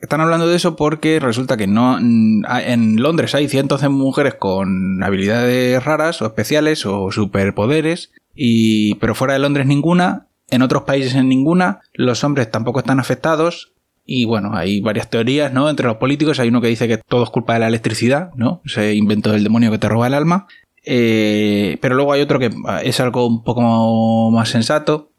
están 0.00 0.20
hablando 0.20 0.46
de 0.46 0.56
eso 0.56 0.76
porque 0.76 1.20
resulta 1.20 1.56
que 1.56 1.66
no 1.66 1.98
en 1.98 3.02
Londres 3.02 3.34
hay 3.34 3.48
cientos 3.48 3.80
de 3.80 3.88
mujeres 3.88 4.34
con 4.34 5.02
habilidades 5.02 5.82
raras 5.84 6.20
o 6.22 6.26
especiales 6.26 6.84
o 6.86 7.10
superpoderes 7.10 8.12
y 8.34 8.96
pero 8.96 9.14
fuera 9.14 9.32
de 9.32 9.40
Londres 9.40 9.66
ninguna, 9.66 10.26
en 10.50 10.62
otros 10.62 10.82
países 10.82 11.14
en 11.14 11.28
ninguna, 11.28 11.80
los 11.94 12.22
hombres 12.24 12.50
tampoco 12.50 12.80
están 12.80 13.00
afectados 13.00 13.72
y 14.04 14.24
bueno, 14.24 14.52
hay 14.54 14.80
varias 14.80 15.10
teorías, 15.10 15.52
¿no? 15.52 15.68
Entre 15.68 15.86
los 15.86 15.96
políticos 15.96 16.38
hay 16.38 16.48
uno 16.48 16.60
que 16.60 16.68
dice 16.68 16.86
que 16.86 16.98
todo 16.98 17.24
es 17.24 17.30
culpa 17.30 17.54
de 17.54 17.60
la 17.60 17.68
electricidad, 17.68 18.30
¿no? 18.36 18.62
Ese 18.64 18.94
invento 18.94 19.32
del 19.32 19.42
demonio 19.42 19.72
que 19.72 19.78
te 19.78 19.88
roba 19.88 20.06
el 20.06 20.14
alma. 20.14 20.46
Eh, 20.84 21.78
pero 21.80 21.96
luego 21.96 22.12
hay 22.12 22.20
otro 22.20 22.38
que 22.38 22.50
es 22.84 23.00
algo 23.00 23.26
un 23.26 23.42
poco 23.42 24.30
más 24.30 24.48
sensato, 24.48 25.10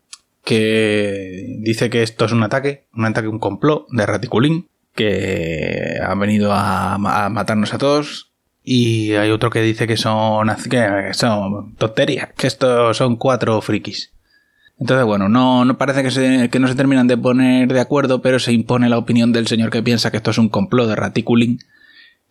que 0.48 1.58
dice 1.60 1.90
que 1.90 2.04
esto 2.04 2.24
es 2.24 2.32
un 2.32 2.42
ataque, 2.42 2.86
un 2.94 3.04
ataque, 3.04 3.28
un 3.28 3.38
complot 3.38 3.86
de 3.90 4.06
Raticulín, 4.06 4.70
que 4.96 6.00
han 6.02 6.18
venido 6.22 6.54
a, 6.54 6.98
matarnos 6.98 7.74
a 7.74 7.78
todos. 7.78 8.32
Y 8.64 9.12
hay 9.16 9.30
otro 9.30 9.50
que 9.50 9.62
dice 9.62 9.88
que 9.88 9.98
son, 9.98 10.48
que 10.70 11.14
son 11.14 11.76
tonterías, 11.76 12.30
que 12.38 12.48
estos 12.48 12.96
son 12.96 13.18
cuatro 13.18 13.60
frikis. 13.60 14.14
Entonces, 14.80 15.06
bueno, 15.06 15.28
no, 15.28 15.66
no 15.66 15.78
parece 15.78 16.02
que, 16.02 16.12
se, 16.12 16.50
que 16.50 16.60
no 16.60 16.70
se 16.70 16.76
terminan 16.76 17.08
de 17.08 17.18
poner 17.18 17.68
de 17.68 17.82
acuerdo, 17.82 18.22
pero 18.22 18.40
se 18.40 18.54
impone 18.54 18.88
la 18.88 18.98
opinión 18.98 19.34
del 19.34 19.48
señor 19.48 19.70
que 19.70 19.84
piensa 19.84 20.12
que 20.12 20.18
esto 20.18 20.32
es 20.32 20.38
un 20.38 20.48
complot 20.48 20.88
de 20.88 20.96
Raticulín, 20.96 21.60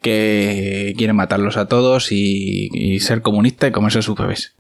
que 0.00 0.94
quiere 0.96 1.12
matarlos 1.12 1.58
a 1.58 1.68
todos 1.68 2.12
y, 2.12 2.70
y 2.72 2.98
ser 3.00 3.20
comunista 3.20 3.68
y 3.68 3.72
comerse 3.72 4.00
sus 4.00 4.16
bebés. 4.16 4.56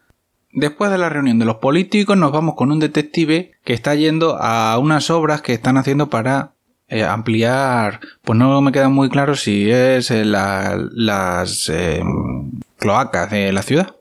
Después 0.52 0.90
de 0.90 0.98
la 0.98 1.08
reunión 1.08 1.38
de 1.38 1.44
los 1.44 1.56
políticos 1.56 2.16
nos 2.16 2.32
vamos 2.32 2.54
con 2.54 2.72
un 2.72 2.78
detective 2.78 3.52
que 3.64 3.74
está 3.74 3.94
yendo 3.94 4.36
a 4.40 4.78
unas 4.78 5.10
obras 5.10 5.42
que 5.42 5.52
están 5.52 5.76
haciendo 5.76 6.08
para 6.08 6.52
eh, 6.88 7.02
ampliar, 7.02 8.00
pues 8.22 8.38
no 8.38 8.60
me 8.60 8.70
queda 8.70 8.88
muy 8.88 9.08
claro 9.08 9.34
si 9.34 9.70
es 9.70 10.10
eh, 10.12 10.24
las 10.24 11.68
eh, 11.68 12.02
cloacas 12.78 13.30
de 13.30 13.52
la 13.52 13.62
ciudad. 13.62 13.96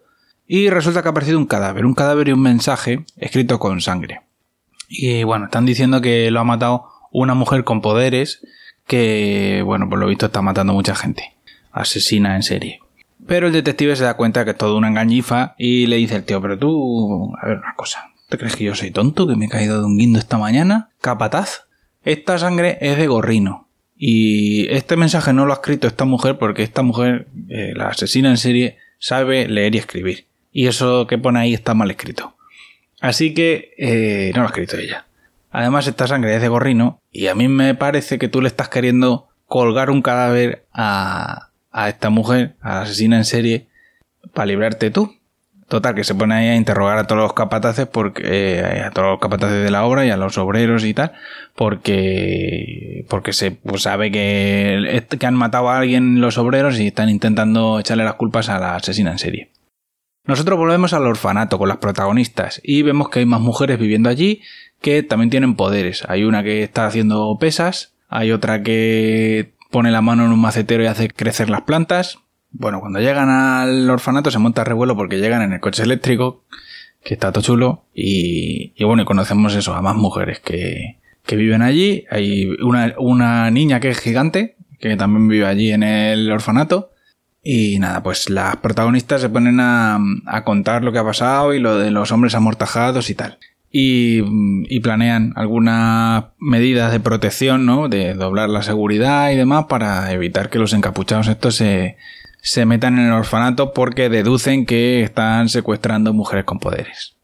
Y 0.47 0.69
resulta 0.69 1.01
que 1.01 1.07
ha 1.07 1.11
aparecido 1.11 1.39
un 1.39 1.47
cadáver, 1.47 1.85
un 1.85 1.95
cadáver 1.95 2.27
y 2.27 2.31
un 2.31 2.41
mensaje 2.41 3.03
escrito 3.17 3.57
con 3.57 3.81
sangre. 3.81 4.21
Y 4.87 5.23
bueno, 5.23 5.45
están 5.45 5.65
diciendo 5.65 5.99
que 5.99 6.29
lo 6.29 6.39
ha 6.39 6.43
matado 6.43 6.85
una 7.11 7.33
mujer 7.33 7.63
con 7.63 7.81
poderes 7.81 8.45
que, 8.85 9.63
bueno, 9.65 9.89
por 9.89 9.97
lo 9.97 10.05
visto 10.05 10.27
está 10.27 10.43
matando 10.43 10.73
mucha 10.73 10.95
gente. 10.95 11.35
Asesina 11.71 12.35
en 12.35 12.43
serie. 12.43 12.79
Pero 13.27 13.47
el 13.47 13.53
detective 13.53 13.95
se 13.95 14.03
da 14.03 14.15
cuenta 14.15 14.45
que 14.45 14.51
es 14.51 14.57
todo 14.57 14.77
una 14.77 14.87
engañifa 14.87 15.55
y 15.57 15.87
le 15.87 15.97
dice 15.97 16.15
al 16.15 16.23
tío, 16.23 16.41
pero 16.41 16.57
tú, 16.57 17.33
a 17.41 17.47
ver 17.47 17.57
una 17.57 17.73
cosa, 17.75 18.11
¿te 18.29 18.37
crees 18.37 18.55
que 18.55 18.65
yo 18.65 18.75
soy 18.75 18.91
tonto, 18.91 19.27
que 19.27 19.35
me 19.35 19.45
he 19.45 19.49
caído 19.49 19.79
de 19.79 19.85
un 19.85 19.97
guindo 19.97 20.19
esta 20.19 20.37
mañana? 20.37 20.89
Capataz. 21.01 21.65
Esta 22.03 22.37
sangre 22.37 22.77
es 22.81 22.97
de 22.97 23.07
gorrino. 23.07 23.67
Y 23.97 24.67
este 24.69 24.97
mensaje 24.97 25.33
no 25.33 25.45
lo 25.45 25.53
ha 25.53 25.55
escrito 25.55 25.87
esta 25.87 26.05
mujer 26.05 26.37
porque 26.37 26.61
esta 26.61 26.83
mujer, 26.83 27.27
eh, 27.49 27.73
la 27.75 27.87
asesina 27.87 28.29
en 28.29 28.37
serie, 28.37 28.77
sabe 28.99 29.47
leer 29.47 29.73
y 29.73 29.79
escribir. 29.79 30.25
Y 30.51 30.67
eso 30.67 31.07
que 31.07 31.17
pone 31.17 31.39
ahí 31.39 31.53
está 31.53 31.73
mal 31.73 31.89
escrito. 31.89 32.35
Así 33.01 33.33
que 33.33 33.73
eh, 33.77 34.31
no 34.35 34.41
lo 34.41 34.47
ha 34.47 34.49
escrito 34.49 34.77
ella. 34.77 35.05
Además, 35.51 35.87
esta 35.87 36.07
sangre 36.07 36.35
es 36.35 36.41
de 36.41 36.49
gorrino 36.49 36.99
y 37.11 37.27
a 37.27 37.35
mí 37.35 37.47
me 37.47 37.73
parece 37.75 38.19
que 38.19 38.27
tú 38.27 38.41
le 38.41 38.49
estás 38.49 38.69
queriendo 38.69 39.29
colgar 39.45 39.89
un 39.89 40.01
cadáver 40.01 40.65
a, 40.73 41.51
a 41.75 41.89
esta 41.89 42.09
mujer, 42.09 42.55
a 42.61 42.75
la 42.75 42.81
asesina 42.83 43.17
en 43.17 43.25
serie, 43.25 43.67
para 44.33 44.45
librarte 44.45 44.91
tú. 44.91 45.13
Total, 45.67 45.93
que 45.93 46.03
se 46.05 46.15
pone 46.15 46.35
ahí 46.35 46.47
a 46.47 46.55
interrogar 46.55 46.97
a 46.97 47.05
todos 47.05 47.21
los 47.21 47.33
capataces, 47.33 47.85
porque, 47.85 48.21
eh, 48.25 48.83
a 48.83 48.91
todos 48.91 49.09
los 49.09 49.19
capataces 49.19 49.61
de 49.61 49.71
la 49.71 49.83
obra 49.83 50.05
y 50.05 50.09
a 50.09 50.15
los 50.15 50.37
obreros 50.37 50.85
y 50.85 50.93
tal, 50.93 51.11
porque, 51.53 53.05
porque 53.09 53.33
se 53.33 53.51
pues 53.51 53.81
sabe 53.81 54.09
que, 54.09 55.03
que 55.19 55.25
han 55.25 55.35
matado 55.35 55.69
a 55.69 55.79
alguien 55.79 56.21
los 56.21 56.37
obreros 56.37 56.79
y 56.79 56.87
están 56.87 57.09
intentando 57.09 57.79
echarle 57.79 58.05
las 58.05 58.13
culpas 58.13 58.47
a 58.47 58.59
la 58.59 58.75
asesina 58.75 59.11
en 59.11 59.19
serie. 59.19 59.51
Nosotros 60.23 60.57
volvemos 60.57 60.93
al 60.93 61.05
orfanato 61.05 61.57
con 61.57 61.67
las 61.67 61.77
protagonistas 61.77 62.61
y 62.63 62.83
vemos 62.83 63.09
que 63.09 63.19
hay 63.19 63.25
más 63.25 63.41
mujeres 63.41 63.79
viviendo 63.79 64.07
allí 64.07 64.41
que 64.81 65.03
también 65.03 65.29
tienen 65.29 65.55
poderes. 65.55 66.05
Hay 66.07 66.23
una 66.23 66.41
que 66.41 66.63
está 66.63 66.85
haciendo 66.85 67.35
pesas, 67.37 67.95
hay 68.07 68.31
otra 68.31 68.63
que 68.63 69.54
pone 69.75 69.91
la 69.91 70.01
mano 70.01 70.23
en 70.23 70.31
un 70.31 70.39
macetero 70.39 70.83
y 70.83 70.85
hace 70.85 71.09
crecer 71.09 71.49
las 71.49 71.63
plantas. 71.63 72.19
Bueno, 72.49 72.79
cuando 72.79 73.01
llegan 73.01 73.27
al 73.27 73.89
orfanato 73.89 74.31
se 74.31 74.39
monta 74.39 74.63
revuelo 74.63 74.95
porque 74.95 75.17
llegan 75.17 75.41
en 75.41 75.51
el 75.51 75.59
coche 75.59 75.83
eléctrico, 75.83 76.45
que 77.03 77.15
está 77.15 77.33
todo 77.33 77.43
chulo, 77.43 77.83
y, 77.93 78.81
bueno, 78.85 79.03
conocemos 79.03 79.53
eso, 79.53 79.73
a 79.73 79.81
más 79.81 79.97
mujeres 79.97 80.39
que, 80.39 81.01
que 81.25 81.35
viven 81.35 81.61
allí. 81.61 82.05
Hay 82.09 82.45
una, 82.63 82.95
una 82.99 83.51
niña 83.51 83.81
que 83.81 83.89
es 83.89 83.99
gigante, 83.99 84.55
que 84.79 84.95
también 84.95 85.27
vive 85.27 85.45
allí 85.45 85.73
en 85.73 85.83
el 85.83 86.31
orfanato. 86.31 86.93
Y 87.43 87.77
nada, 87.79 88.01
pues 88.01 88.29
las 88.29 88.55
protagonistas 88.55 89.19
se 89.19 89.27
ponen 89.27 89.59
a 89.59 89.99
contar 90.45 90.85
lo 90.85 90.93
que 90.93 90.99
ha 90.99 91.03
pasado 91.03 91.53
y 91.53 91.59
lo 91.59 91.77
de 91.79 91.91
los 91.91 92.13
hombres 92.13 92.33
amortajados 92.33 93.09
y 93.09 93.15
tal 93.15 93.39
y, 93.77 94.79
planean 94.79 95.33
algunas 95.35 96.25
medidas 96.39 96.93
de 96.93 97.01
protección, 97.01 97.65
¿no? 97.65 97.89
De 97.89 98.13
doblar 98.13 98.49
la 98.49 98.61
seguridad 98.61 99.31
y 99.31 99.35
demás 99.35 99.65
para 99.67 100.13
evitar 100.13 100.49
que 100.49 100.59
los 100.59 100.71
encapuchados 100.71 101.27
estos 101.27 101.55
se, 101.55 101.97
se 102.41 102.65
metan 102.65 102.97
en 102.97 103.07
el 103.07 103.11
orfanato 103.11 103.73
porque 103.73 104.07
deducen 104.07 104.65
que 104.65 105.03
están 105.03 105.49
secuestrando 105.49 106.13
mujeres 106.13 106.45
con 106.45 106.59
poderes. 106.59 107.17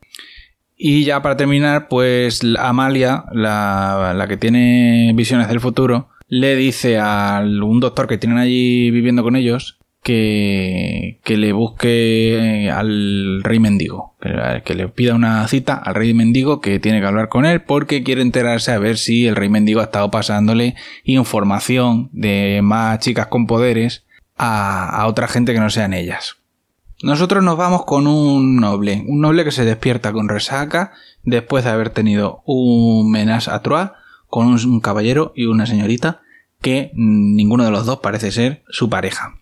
Y 0.76 1.06
ya 1.06 1.22
para 1.22 1.38
terminar, 1.38 1.88
pues 1.88 2.42
Amalia, 2.60 3.24
la, 3.32 4.14
la 4.14 4.28
que 4.28 4.36
tiene 4.36 5.14
visiones 5.16 5.48
del 5.48 5.62
futuro, 5.62 6.10
le 6.28 6.58
dice 6.58 6.98
a 7.00 7.42
un 7.46 7.80
doctor 7.80 8.08
que 8.08 8.18
tienen 8.18 8.40
allí 8.40 8.92
viviendo 8.92 9.24
con 9.24 9.38
ellos 9.38 9.81
que, 10.04 11.20
que 11.24 11.38
le 11.38 11.54
busque 11.54 12.72
al 12.74 13.44
rey 13.44 13.60
mendigo, 13.60 14.16
que, 14.20 14.74
le 14.74 14.88
pida 14.88 15.14
una 15.14 15.48
cita 15.48 15.76
al 15.76 15.96
rey 15.96 16.14
mendigo 16.14 16.60
que 16.60 16.80
tiene 16.80 17.00
que 17.00 17.06
hablar 17.06 17.30
con 17.30 17.46
él 17.46 17.62
porque 17.62 18.04
quiere 18.04 18.22
enterarse 18.22 18.72
a 18.72 18.80
ver 18.80 18.98
si 18.98 19.28
el 19.28 19.36
rey 19.36 19.50
mendigo 19.50 19.80
ha 19.80 19.86
estado 19.86 20.10
pasándole 20.10 20.76
información 21.04 22.10
de 22.14 22.62
más 22.64 23.00
chicas 23.00 23.28
con 23.28 23.46
poderes 23.46 24.04
a, 24.38 25.06
otra 25.08 25.28
gente 25.28 25.54
que 25.54 25.60
no 25.60 25.70
sean 25.70 25.94
ellas. 25.94 26.38
Nosotros 27.04 27.44
nos 27.44 27.58
vamos 27.58 27.86
con 27.86 28.08
un 28.08 28.58
noble, 28.58 29.04
un 29.08 29.22
noble 29.22 29.44
que 29.44 29.52
se 29.52 29.66
despierta 29.66 30.14
con 30.14 30.30
resaca 30.30 30.94
después 31.24 31.64
de 31.64 31.72
haber 31.72 31.90
tenido 31.90 32.42
un 32.46 33.12
menage 33.12 33.52
a 33.52 33.62
trois 33.62 33.92
con 34.28 34.48
un 34.48 34.80
caballero 34.80 35.34
y 35.36 35.46
una 35.46 35.66
señorita 35.66 36.22
que 36.62 36.92
ninguno 36.94 37.66
de 37.66 37.72
los 37.72 37.86
dos 37.86 38.00
parece 38.00 38.32
ser 38.32 38.64
su 38.70 38.90
pareja. 38.90 39.41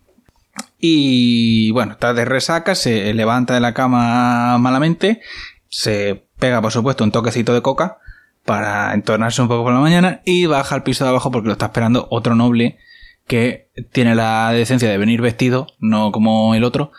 Y 0.80 1.70
bueno, 1.72 1.92
está 1.92 2.14
de 2.14 2.24
resaca, 2.24 2.74
se 2.74 3.12
levanta 3.12 3.54
de 3.54 3.60
la 3.60 3.74
cama 3.74 4.56
malamente, 4.58 5.20
se 5.68 6.24
pega 6.38 6.62
por 6.62 6.72
supuesto 6.72 7.04
un 7.04 7.12
toquecito 7.12 7.52
de 7.52 7.62
coca 7.62 7.98
para 8.44 8.94
entornarse 8.94 9.42
un 9.42 9.48
poco 9.48 9.64
por 9.64 9.74
la 9.74 9.80
mañana 9.80 10.22
y 10.24 10.46
baja 10.46 10.74
al 10.74 10.82
piso 10.82 11.04
de 11.04 11.10
abajo 11.10 11.30
porque 11.30 11.48
lo 11.48 11.52
está 11.52 11.66
esperando 11.66 12.08
otro 12.10 12.34
noble 12.34 12.78
que 13.26 13.68
tiene 13.92 14.14
la 14.14 14.50
decencia 14.52 14.90
de 14.90 14.98
venir 14.98 15.20
vestido, 15.20 15.68
no 15.78 16.10
como 16.10 16.54
el 16.56 16.64
otro, 16.64 16.90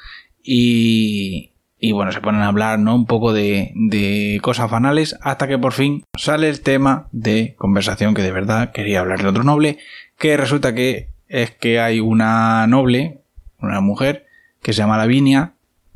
y, 0.41 1.51
y 1.77 1.91
bueno, 1.91 2.11
se 2.11 2.21
ponen 2.21 2.41
a 2.41 2.47
hablar 2.47 2.79
¿no? 2.79 2.95
un 2.95 3.05
poco 3.05 3.33
de, 3.33 3.73
de 3.75 4.39
cosas 4.41 4.71
banales 4.71 5.17
hasta 5.21 5.47
que 5.47 5.57
por 5.57 5.73
fin 5.73 6.03
sale 6.15 6.47
el 6.47 6.61
tema 6.61 7.09
de 7.11 7.55
conversación 7.57 8.13
que 8.13 8.21
de 8.21 8.31
verdad 8.31 8.71
quería 8.71 9.01
hablar 9.01 9.21
de 9.21 9.27
otro 9.27 9.43
noble, 9.43 9.79
que 10.17 10.37
resulta 10.37 10.73
que 10.73 11.09
es 11.27 11.51
que 11.51 11.79
hay 11.79 11.99
una 11.99 12.65
noble, 12.67 13.20
una 13.61 13.81
mujer 13.81 14.25
que 14.61 14.73
se 14.73 14.79
llama 14.79 14.97
Lavinia, 14.97 15.53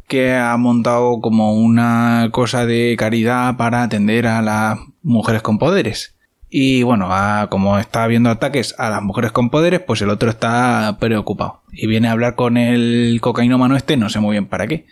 que 0.08 0.36
ha 0.36 0.56
montado 0.58 1.20
como 1.22 1.54
una 1.54 2.30
cosa 2.32 2.66
de 2.66 2.96
caridad 2.98 3.58
para 3.58 3.84
atender 3.84 4.28
a 4.28 4.42
las 4.42 4.80
mujeres 5.02 5.42
con 5.42 5.58
poderes. 5.58 6.16
Y 6.50 6.84
bueno, 6.84 7.10
como 7.50 7.80
está 7.80 8.04
habiendo 8.04 8.30
ataques 8.30 8.76
a 8.78 8.90
las 8.90 9.02
mujeres 9.02 9.32
con 9.32 9.50
poderes, 9.50 9.82
pues 9.82 10.02
el 10.02 10.10
otro 10.10 10.30
está 10.30 10.98
preocupado. 11.00 11.64
Y 11.72 11.88
viene 11.88 12.08
a 12.08 12.12
hablar 12.12 12.36
con 12.36 12.58
el 12.58 13.20
cocainómano 13.22 13.76
este, 13.76 13.98
no 13.98 14.10
sé 14.10 14.20
muy 14.20 14.34
bien 14.34 14.48
para 14.48 14.68
qué. 14.68 14.86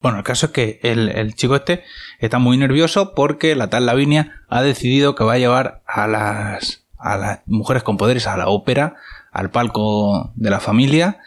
Bueno, 0.00 0.18
el 0.18 0.24
caso 0.24 0.46
es 0.46 0.52
que 0.52 0.80
el, 0.82 1.08
el 1.08 1.34
chico 1.34 1.56
este 1.56 1.82
está 2.18 2.38
muy 2.38 2.58
nervioso 2.58 3.14
porque 3.14 3.56
la 3.56 3.70
tal 3.70 3.86
Lavinia 3.86 4.42
ha 4.48 4.62
decidido 4.62 5.14
que 5.14 5.24
va 5.24 5.34
a 5.34 5.38
llevar 5.38 5.82
a 5.86 6.06
las, 6.06 6.84
a 6.98 7.16
las 7.16 7.40
mujeres 7.46 7.82
con 7.82 7.96
poderes 7.96 8.26
a 8.26 8.36
la 8.36 8.48
ópera, 8.48 8.96
al 9.32 9.50
palco 9.50 10.32
de 10.34 10.50
la 10.50 10.60
familia, 10.60 11.18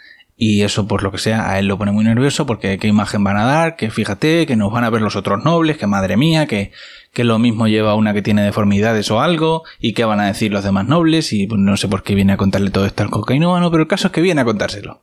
y 0.41 0.61
eso, 0.61 0.87
por 0.87 1.03
lo 1.03 1.11
que 1.11 1.17
sea, 1.17 1.51
a 1.51 1.59
él 1.59 1.67
lo 1.67 1.77
pone 1.77 1.91
muy 1.91 2.05
nervioso 2.05 2.45
porque 2.45 2.77
qué 2.77 2.87
imagen 2.87 3.25
van 3.25 3.35
a 3.35 3.43
dar, 3.43 3.75
que 3.75 3.91
fíjate, 3.91 4.47
que 4.47 4.55
nos 4.55 4.71
van 4.71 4.85
a 4.85 4.89
ver 4.89 5.01
los 5.01 5.17
otros 5.17 5.43
nobles, 5.43 5.77
que 5.77 5.85
madre 5.85 6.15
mía, 6.15 6.47
que, 6.47 6.71
que 7.11 7.25
lo 7.25 7.39
mismo 7.39 7.67
lleva 7.67 7.93
una 7.95 8.13
que 8.13 8.21
tiene 8.21 8.41
deformidades 8.41 9.11
o 9.11 9.19
algo, 9.19 9.63
y 9.81 9.91
qué 9.93 10.05
van 10.05 10.21
a 10.21 10.27
decir 10.27 10.53
los 10.53 10.63
demás 10.63 10.87
nobles, 10.87 11.33
y 11.33 11.45
pues, 11.45 11.59
no 11.59 11.75
sé 11.75 11.89
por 11.89 12.03
qué 12.03 12.15
viene 12.15 12.31
a 12.31 12.37
contarle 12.37 12.69
todo 12.69 12.85
esto 12.85 13.03
al 13.03 13.09
cocainómano, 13.09 13.69
pero 13.69 13.83
el 13.83 13.89
caso 13.89 14.07
es 14.07 14.13
que 14.13 14.21
viene 14.21 14.39
a 14.39 14.45
contárselo. 14.45 15.01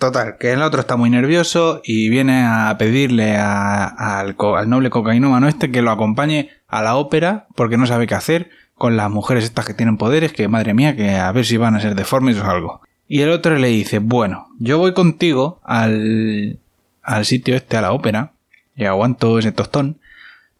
Total, 0.00 0.38
que 0.40 0.50
el 0.50 0.62
otro 0.62 0.80
está 0.80 0.96
muy 0.96 1.08
nervioso 1.08 1.80
y 1.84 2.08
viene 2.08 2.42
a 2.44 2.74
pedirle 2.76 3.36
al, 3.36 3.94
al 4.36 4.68
noble 4.68 4.90
cocainómano 4.90 5.46
este 5.46 5.70
que 5.70 5.82
lo 5.82 5.92
acompañe 5.92 6.50
a 6.66 6.82
la 6.82 6.96
ópera 6.96 7.46
porque 7.54 7.76
no 7.76 7.86
sabe 7.86 8.08
qué 8.08 8.16
hacer 8.16 8.50
con 8.74 8.96
las 8.96 9.08
mujeres 9.08 9.44
estas 9.44 9.66
que 9.66 9.72
tienen 9.72 9.98
poderes, 9.98 10.32
que 10.32 10.48
madre 10.48 10.74
mía, 10.74 10.96
que 10.96 11.14
a 11.14 11.30
ver 11.30 11.44
si 11.44 11.58
van 11.58 11.76
a 11.76 11.80
ser 11.80 11.94
deformes 11.94 12.36
o 12.38 12.44
algo. 12.44 12.80
Y 13.06 13.20
el 13.20 13.30
otro 13.30 13.58
le 13.58 13.68
dice, 13.68 13.98
bueno, 13.98 14.48
yo 14.58 14.78
voy 14.78 14.94
contigo 14.94 15.60
al, 15.64 16.58
al 17.02 17.24
sitio 17.24 17.54
este, 17.54 17.76
a 17.76 17.82
la 17.82 17.92
ópera, 17.92 18.32
y 18.76 18.84
aguanto 18.84 19.38
ese 19.38 19.52
tostón, 19.52 19.98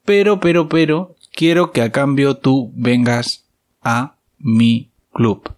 pero, 0.05 0.41
pero, 0.41 0.69
pero, 0.69 1.17
quiero 1.33 1.73
que 1.73 1.83
a 1.83 1.91
cambio 1.91 2.37
tú 2.37 2.73
vengas 2.75 3.45
a 3.83 4.17
mi 4.39 4.91
club. 5.13 5.51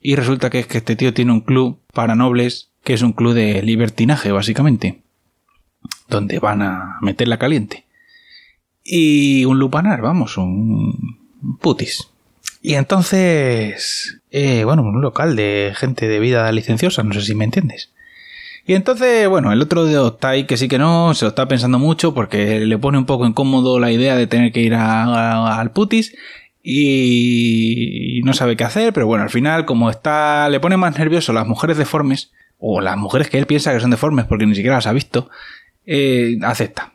Y 0.00 0.16
resulta 0.16 0.50
que 0.50 0.60
es 0.60 0.66
que 0.66 0.78
este 0.78 0.96
tío 0.96 1.12
tiene 1.14 1.32
un 1.32 1.40
club 1.40 1.78
para 1.92 2.14
nobles, 2.14 2.70
que 2.84 2.94
es 2.94 3.02
un 3.02 3.12
club 3.12 3.34
de 3.34 3.62
libertinaje, 3.62 4.32
básicamente, 4.32 5.02
donde 6.08 6.38
van 6.38 6.62
a 6.62 6.98
meterla 7.00 7.38
caliente. 7.38 7.86
Y 8.84 9.44
un 9.44 9.58
lupanar, 9.58 10.00
vamos, 10.00 10.36
un 10.38 11.18
putis. 11.60 12.08
Y 12.62 12.74
entonces, 12.74 14.19
eh, 14.30 14.64
bueno, 14.64 14.82
un 14.82 15.00
local 15.00 15.36
de 15.36 15.72
gente 15.76 16.08
de 16.08 16.20
vida 16.20 16.50
licenciosa, 16.52 17.02
no 17.02 17.12
sé 17.14 17.22
si 17.22 17.34
me 17.34 17.44
entiendes. 17.44 17.90
Y 18.66 18.74
entonces, 18.74 19.28
bueno, 19.28 19.52
el 19.52 19.62
otro 19.62 19.84
de 19.86 20.12
ahí 20.22 20.44
que 20.44 20.56
sí 20.56 20.68
que 20.68 20.78
no, 20.78 21.14
se 21.14 21.24
lo 21.24 21.30
está 21.30 21.48
pensando 21.48 21.78
mucho 21.78 22.14
porque 22.14 22.60
le 22.60 22.78
pone 22.78 22.98
un 22.98 23.06
poco 23.06 23.26
incómodo 23.26 23.80
la 23.80 23.90
idea 23.90 24.16
de 24.16 24.26
tener 24.26 24.52
que 24.52 24.60
ir 24.60 24.74
al 24.74 25.72
putis 25.72 26.14
y 26.62 28.20
no 28.24 28.34
sabe 28.34 28.56
qué 28.56 28.64
hacer, 28.64 28.92
pero 28.92 29.06
bueno, 29.06 29.24
al 29.24 29.30
final, 29.30 29.64
como 29.64 29.90
está, 29.90 30.48
le 30.50 30.60
pone 30.60 30.76
más 30.76 30.98
nervioso 30.98 31.32
las 31.32 31.46
mujeres 31.46 31.78
deformes, 31.78 32.32
o 32.60 32.80
las 32.80 32.96
mujeres 32.96 33.30
que 33.30 33.38
él 33.38 33.46
piensa 33.46 33.72
que 33.72 33.80
son 33.80 33.90
deformes 33.90 34.26
porque 34.26 34.46
ni 34.46 34.54
siquiera 34.54 34.76
las 34.76 34.86
ha 34.86 34.92
visto, 34.92 35.30
eh, 35.86 36.38
acepta. 36.42 36.92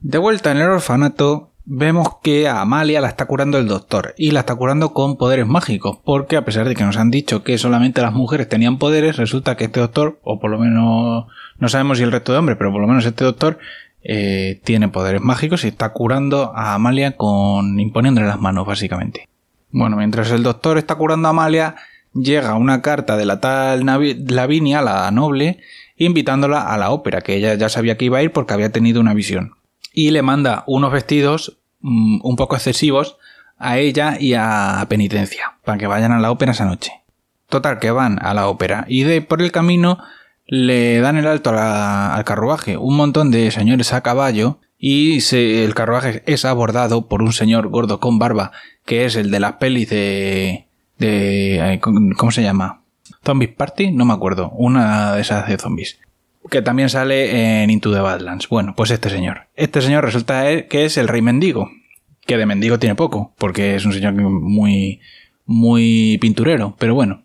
De 0.00 0.18
vuelta 0.18 0.52
en 0.52 0.58
el 0.58 0.68
orfanato, 0.68 1.51
vemos 1.64 2.08
que 2.22 2.48
a 2.48 2.60
Amalia 2.60 3.00
la 3.00 3.08
está 3.08 3.26
curando 3.26 3.58
el 3.58 3.68
doctor 3.68 4.14
y 4.16 4.32
la 4.32 4.40
está 4.40 4.54
curando 4.54 4.92
con 4.92 5.16
poderes 5.16 5.46
mágicos, 5.46 5.98
porque 6.04 6.36
a 6.36 6.44
pesar 6.44 6.68
de 6.68 6.74
que 6.74 6.84
nos 6.84 6.96
han 6.96 7.10
dicho 7.10 7.42
que 7.42 7.58
solamente 7.58 8.02
las 8.02 8.12
mujeres 8.12 8.48
tenían 8.48 8.78
poderes, 8.78 9.16
resulta 9.16 9.56
que 9.56 9.64
este 9.64 9.80
doctor, 9.80 10.18
o 10.22 10.40
por 10.40 10.50
lo 10.50 10.58
menos 10.58 11.26
no 11.58 11.68
sabemos 11.68 11.98
si 11.98 12.04
el 12.04 12.12
resto 12.12 12.32
de 12.32 12.38
hombres, 12.38 12.58
pero 12.58 12.72
por 12.72 12.80
lo 12.80 12.88
menos 12.88 13.04
este 13.06 13.24
doctor 13.24 13.58
eh, 14.02 14.60
tiene 14.64 14.88
poderes 14.88 15.20
mágicos 15.20 15.64
y 15.64 15.68
está 15.68 15.90
curando 15.90 16.52
a 16.54 16.74
Amalia 16.74 17.16
con 17.16 17.78
imponiéndole 17.78 18.26
las 18.26 18.40
manos 18.40 18.66
básicamente. 18.66 19.28
Bueno, 19.70 19.96
mientras 19.96 20.30
el 20.30 20.42
doctor 20.42 20.78
está 20.78 20.96
curando 20.96 21.28
a 21.28 21.30
Amalia, 21.30 21.76
llega 22.12 22.54
una 22.54 22.82
carta 22.82 23.16
de 23.16 23.24
la 23.24 23.40
tal 23.40 23.86
Lavinia, 23.86 24.82
la 24.82 25.10
noble, 25.12 25.60
invitándola 25.96 26.72
a 26.72 26.76
la 26.76 26.90
ópera, 26.90 27.20
que 27.20 27.36
ella 27.36 27.54
ya 27.54 27.68
sabía 27.68 27.96
que 27.96 28.06
iba 28.06 28.18
a 28.18 28.22
ir 28.22 28.32
porque 28.32 28.52
había 28.52 28.72
tenido 28.72 29.00
una 29.00 29.14
visión 29.14 29.54
y 29.92 30.10
le 30.10 30.22
manda 30.22 30.64
unos 30.66 30.92
vestidos 30.92 31.58
mm, 31.80 32.20
un 32.22 32.36
poco 32.36 32.56
excesivos 32.56 33.16
a 33.58 33.78
ella 33.78 34.16
y 34.18 34.34
a 34.34 34.84
Penitencia 34.88 35.54
para 35.64 35.78
que 35.78 35.86
vayan 35.86 36.12
a 36.12 36.20
la 36.20 36.30
ópera 36.30 36.52
esa 36.52 36.64
noche. 36.64 36.92
Total, 37.48 37.78
que 37.78 37.90
van 37.90 38.18
a 38.24 38.34
la 38.34 38.48
ópera 38.48 38.84
y 38.88 39.02
de 39.04 39.22
por 39.22 39.42
el 39.42 39.52
camino 39.52 39.98
le 40.46 41.00
dan 41.00 41.16
el 41.16 41.26
alto 41.26 41.50
al 41.56 42.24
carruaje 42.24 42.76
un 42.76 42.96
montón 42.96 43.30
de 43.30 43.50
señores 43.50 43.92
a 43.92 44.00
caballo 44.00 44.58
y 44.78 45.20
el 45.32 45.74
carruaje 45.74 46.24
es 46.26 46.44
abordado 46.44 47.06
por 47.06 47.22
un 47.22 47.32
señor 47.32 47.68
gordo 47.68 48.00
con 48.00 48.18
barba 48.18 48.52
que 48.84 49.04
es 49.04 49.14
el 49.14 49.30
de 49.30 49.40
las 49.40 49.52
pelis 49.54 49.88
de... 49.90 50.66
de 50.98 51.80
¿Cómo 52.16 52.32
se 52.32 52.42
llama? 52.42 52.82
Zombies 53.24 53.54
Party, 53.54 53.92
no 53.92 54.04
me 54.04 54.14
acuerdo, 54.14 54.50
una 54.50 55.14
de 55.14 55.20
esas 55.20 55.46
de 55.46 55.58
zombies 55.58 56.00
que 56.50 56.62
también 56.62 56.88
sale 56.88 57.62
en 57.62 57.70
Into 57.70 57.92
the 57.92 58.00
Badlands. 58.00 58.48
Bueno, 58.48 58.74
pues 58.76 58.90
este 58.90 59.10
señor. 59.10 59.48
Este 59.54 59.80
señor 59.80 60.04
resulta 60.04 60.62
que 60.62 60.84
es 60.84 60.96
el 60.96 61.08
rey 61.08 61.22
mendigo, 61.22 61.70
que 62.26 62.36
de 62.36 62.46
mendigo 62.46 62.78
tiene 62.78 62.94
poco, 62.94 63.34
porque 63.38 63.74
es 63.74 63.84
un 63.84 63.92
señor 63.92 64.14
muy, 64.14 65.00
muy 65.46 66.18
pinturero, 66.20 66.76
pero 66.78 66.94
bueno. 66.94 67.24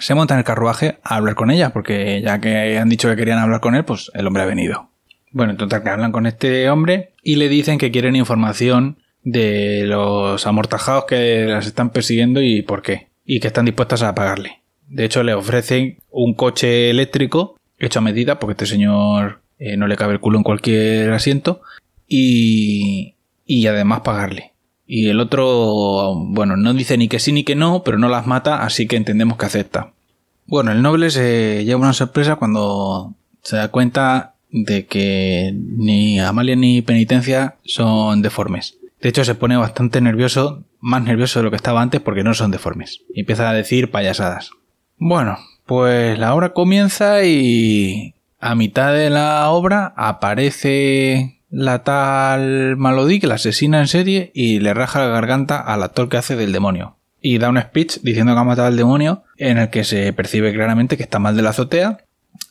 Se 0.00 0.14
monta 0.14 0.34
en 0.34 0.38
el 0.38 0.44
carruaje 0.44 0.98
a 1.04 1.16
hablar 1.16 1.36
con 1.36 1.52
ella, 1.52 1.70
porque 1.70 2.20
ya 2.20 2.40
que 2.40 2.78
han 2.78 2.88
dicho 2.88 3.08
que 3.08 3.16
querían 3.16 3.38
hablar 3.38 3.60
con 3.60 3.76
él, 3.76 3.84
pues 3.84 4.10
el 4.14 4.26
hombre 4.26 4.42
ha 4.42 4.46
venido. 4.46 4.90
Bueno, 5.30 5.52
entonces 5.52 5.86
hablan 5.86 6.10
con 6.12 6.26
este 6.26 6.68
hombre 6.68 7.12
y 7.22 7.36
le 7.36 7.48
dicen 7.48 7.78
que 7.78 7.90
quieren 7.90 8.16
información 8.16 8.98
de 9.22 9.84
los 9.84 10.46
amortajados 10.46 11.04
que 11.06 11.46
las 11.46 11.66
están 11.66 11.90
persiguiendo 11.90 12.42
y 12.42 12.62
por 12.62 12.82
qué, 12.82 13.08
y 13.24 13.40
que 13.40 13.48
están 13.48 13.64
dispuestas 13.64 14.02
a 14.02 14.14
pagarle. 14.14 14.62
De 14.88 15.04
hecho, 15.04 15.22
le 15.22 15.34
ofrecen 15.34 15.98
un 16.10 16.34
coche 16.34 16.90
eléctrico 16.90 17.56
hecho 17.78 17.98
a 17.98 18.02
medida, 18.02 18.38
porque 18.38 18.52
este 18.52 18.66
señor 18.66 19.40
eh, 19.58 19.76
no 19.76 19.86
le 19.86 19.96
cabe 19.96 20.14
el 20.14 20.20
culo 20.20 20.38
en 20.38 20.44
cualquier 20.44 21.12
asiento, 21.12 21.62
y, 22.06 23.14
y 23.46 23.66
además 23.66 24.00
pagarle. 24.00 24.52
Y 24.86 25.08
el 25.08 25.20
otro, 25.20 26.14
bueno, 26.14 26.56
no 26.56 26.74
dice 26.74 26.98
ni 26.98 27.08
que 27.08 27.18
sí 27.18 27.32
ni 27.32 27.44
que 27.44 27.54
no, 27.54 27.82
pero 27.82 27.98
no 27.98 28.08
las 28.08 28.26
mata, 28.26 28.64
así 28.64 28.86
que 28.86 28.96
entendemos 28.96 29.38
que 29.38 29.46
acepta. 29.46 29.92
Bueno, 30.46 30.72
el 30.72 30.82
noble 30.82 31.10
se 31.10 31.64
lleva 31.64 31.80
una 31.80 31.94
sorpresa 31.94 32.36
cuando 32.36 33.14
se 33.42 33.56
da 33.56 33.68
cuenta 33.68 34.34
de 34.50 34.86
que 34.86 35.52
ni 35.54 36.20
Amalia 36.20 36.54
ni 36.54 36.82
Penitencia 36.82 37.56
son 37.64 38.22
deformes. 38.22 38.76
De 39.00 39.08
hecho, 39.08 39.24
se 39.24 39.34
pone 39.34 39.56
bastante 39.56 40.00
nervioso, 40.00 40.64
más 40.80 41.02
nervioso 41.02 41.38
de 41.38 41.44
lo 41.44 41.50
que 41.50 41.56
estaba 41.56 41.82
antes 41.82 42.00
porque 42.00 42.22
no 42.22 42.34
son 42.34 42.50
deformes. 42.50 43.02
Y 43.14 43.20
empieza 43.20 43.48
a 43.48 43.54
decir 43.54 43.90
payasadas. 43.90 44.50
Bueno, 44.96 45.38
pues 45.66 46.18
la 46.18 46.34
obra 46.34 46.52
comienza 46.52 47.24
y 47.24 48.14
a 48.40 48.54
mitad 48.54 48.92
de 48.92 49.10
la 49.10 49.48
obra 49.50 49.92
aparece 49.96 51.40
la 51.50 51.84
tal 51.84 52.76
Malodí 52.76 53.20
que 53.20 53.26
la 53.26 53.36
asesina 53.36 53.80
en 53.80 53.88
serie 53.88 54.32
y 54.34 54.58
le 54.58 54.74
raja 54.74 55.00
la 55.00 55.06
garganta 55.06 55.58
al 55.58 55.82
actor 55.82 56.08
que 56.08 56.16
hace 56.16 56.36
del 56.36 56.52
demonio. 56.52 56.96
Y 57.20 57.38
da 57.38 57.48
un 57.48 57.60
speech 57.60 58.00
diciendo 58.02 58.34
que 58.34 58.40
ha 58.40 58.44
matado 58.44 58.68
al 58.68 58.76
demonio 58.76 59.22
en 59.38 59.58
el 59.58 59.70
que 59.70 59.84
se 59.84 60.12
percibe 60.12 60.52
claramente 60.52 60.96
que 60.96 61.04
está 61.04 61.18
mal 61.18 61.36
de 61.36 61.42
la 61.42 61.50
azotea. 61.50 61.98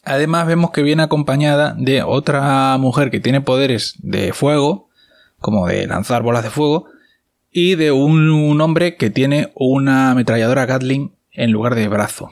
Además 0.03 0.47
vemos 0.47 0.71
que 0.71 0.81
viene 0.81 1.03
acompañada 1.03 1.75
de 1.77 2.01
otra 2.01 2.75
mujer 2.77 3.11
que 3.11 3.19
tiene 3.19 3.41
poderes 3.41 3.95
de 3.99 4.33
fuego, 4.33 4.89
como 5.39 5.67
de 5.67 5.85
lanzar 5.85 6.23
bolas 6.23 6.43
de 6.43 6.49
fuego, 6.49 6.87
y 7.51 7.75
de 7.75 7.91
un, 7.91 8.59
hombre 8.59 8.95
que 8.95 9.09
tiene 9.09 9.51
una 9.53 10.11
ametralladora 10.11 10.65
Gatling 10.65 11.13
en 11.31 11.51
lugar 11.51 11.75
de 11.75 11.87
brazo. 11.87 12.31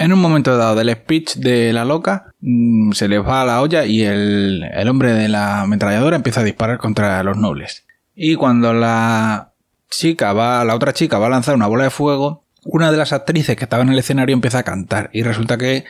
En 0.00 0.14
un 0.14 0.18
momento 0.18 0.56
dado 0.56 0.76
del 0.76 0.90
speech 0.94 1.34
de 1.36 1.74
la 1.74 1.84
loca, 1.84 2.32
mm, 2.40 2.92
se 2.92 3.06
les 3.06 3.20
va 3.20 3.42
a 3.42 3.44
la 3.44 3.60
olla 3.60 3.84
y 3.84 4.02
el, 4.02 4.64
el, 4.72 4.88
hombre 4.88 5.12
de 5.12 5.28
la 5.28 5.60
ametralladora 5.60 6.16
empieza 6.16 6.40
a 6.40 6.44
disparar 6.44 6.78
contra 6.78 7.22
los 7.22 7.36
nobles. 7.36 7.84
Y 8.14 8.34
cuando 8.36 8.72
la 8.72 9.52
chica 9.90 10.32
va, 10.32 10.64
la 10.64 10.74
otra 10.74 10.94
chica 10.94 11.18
va 11.18 11.26
a 11.26 11.30
lanzar 11.30 11.54
una 11.54 11.66
bola 11.66 11.84
de 11.84 11.90
fuego, 11.90 12.44
una 12.64 12.90
de 12.90 12.96
las 12.96 13.12
actrices 13.12 13.56
que 13.56 13.64
estaba 13.64 13.82
en 13.82 13.90
el 13.90 13.98
escenario 13.98 14.32
empieza 14.32 14.60
a 14.60 14.62
cantar 14.62 15.10
y 15.12 15.22
resulta 15.22 15.58
que 15.58 15.84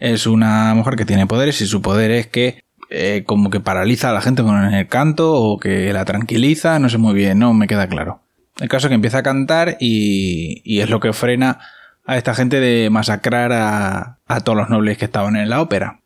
es 0.00 0.26
una 0.26 0.74
mujer 0.74 0.96
que 0.96 1.04
tiene 1.04 1.28
poderes 1.28 1.60
y 1.60 1.66
su 1.66 1.82
poder 1.82 2.10
es 2.10 2.26
que 2.26 2.64
eh, 2.90 3.22
como 3.24 3.48
que 3.48 3.60
paraliza 3.60 4.10
a 4.10 4.12
la 4.12 4.22
gente 4.22 4.42
con 4.42 4.74
el 4.74 4.88
canto 4.88 5.34
o 5.34 5.60
que 5.60 5.92
la 5.92 6.04
tranquiliza, 6.04 6.80
no 6.80 6.88
sé 6.88 6.98
muy 6.98 7.14
bien, 7.14 7.38
no 7.38 7.54
me 7.54 7.68
queda 7.68 7.86
claro. 7.86 8.22
El 8.60 8.68
caso 8.68 8.88
es 8.88 8.90
que 8.90 8.96
empieza 8.96 9.18
a 9.18 9.22
cantar 9.22 9.76
y, 9.78 10.80
es 10.80 10.90
lo 10.90 10.98
que 10.98 11.12
frena 11.12 11.60
a 12.04 12.16
esta 12.16 12.34
gente 12.34 12.60
de 12.60 12.90
masacrar 12.90 13.52
a, 13.52 14.18
a 14.26 14.40
todos 14.40 14.58
los 14.58 14.68
nobles 14.68 14.98
que 14.98 15.04
estaban 15.04 15.36
en 15.36 15.48
la 15.48 15.60
ópera. 15.60 16.00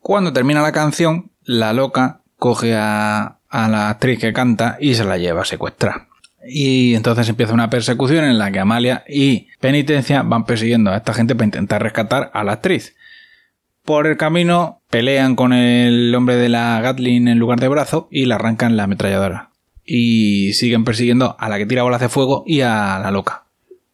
Cuando 0.00 0.32
termina 0.32 0.62
la 0.62 0.72
canción, 0.72 1.30
la 1.44 1.72
loca 1.72 2.20
coge 2.36 2.74
a, 2.76 3.38
a 3.48 3.68
la 3.68 3.90
actriz 3.90 4.18
que 4.18 4.32
canta 4.32 4.76
y 4.80 4.94
se 4.94 5.04
la 5.04 5.18
lleva 5.18 5.42
a 5.42 5.46
secuestrar. 5.46 6.08
Y 6.44 6.94
entonces 6.94 7.28
empieza 7.28 7.52
una 7.52 7.70
persecución 7.70 8.24
en 8.24 8.38
la 8.38 8.50
que 8.50 8.58
Amalia 8.58 9.04
y 9.08 9.48
Penitencia 9.60 10.22
van 10.22 10.44
persiguiendo 10.44 10.90
a 10.90 10.96
esta 10.96 11.14
gente 11.14 11.34
para 11.34 11.44
intentar 11.44 11.82
rescatar 11.82 12.30
a 12.34 12.42
la 12.42 12.52
actriz. 12.52 12.96
Por 13.84 14.06
el 14.06 14.16
camino 14.16 14.82
pelean 14.90 15.36
con 15.36 15.52
el 15.52 16.14
hombre 16.14 16.36
de 16.36 16.48
la 16.48 16.80
Gatling 16.80 17.28
en 17.28 17.38
lugar 17.38 17.60
de 17.60 17.68
brazo 17.68 18.08
y 18.10 18.26
le 18.26 18.34
arrancan 18.34 18.76
la 18.76 18.84
ametralladora. 18.84 19.50
Y 19.84 20.52
siguen 20.54 20.84
persiguiendo 20.84 21.36
a 21.38 21.48
la 21.48 21.58
que 21.58 21.66
tira 21.66 21.82
bolas 21.82 22.00
de 22.00 22.08
fuego 22.08 22.44
y 22.46 22.60
a 22.60 22.98
la 23.00 23.10
loca. 23.10 23.41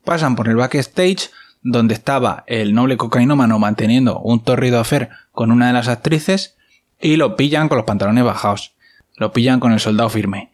Pasan 0.08 0.36
por 0.36 0.48
el 0.48 0.56
backstage 0.56 1.28
donde 1.60 1.92
estaba 1.92 2.42
el 2.46 2.72
noble 2.72 2.96
cocainómano 2.96 3.58
manteniendo 3.58 4.18
un 4.20 4.42
torrido 4.42 4.80
afer 4.80 5.10
con 5.32 5.52
una 5.52 5.66
de 5.66 5.74
las 5.74 5.88
actrices 5.88 6.56
y 6.98 7.16
lo 7.16 7.36
pillan 7.36 7.68
con 7.68 7.76
los 7.76 7.84
pantalones 7.84 8.24
bajados. 8.24 8.74
Lo 9.16 9.34
pillan 9.34 9.60
con 9.60 9.72
el 9.74 9.80
soldado 9.80 10.08
firme. 10.08 10.50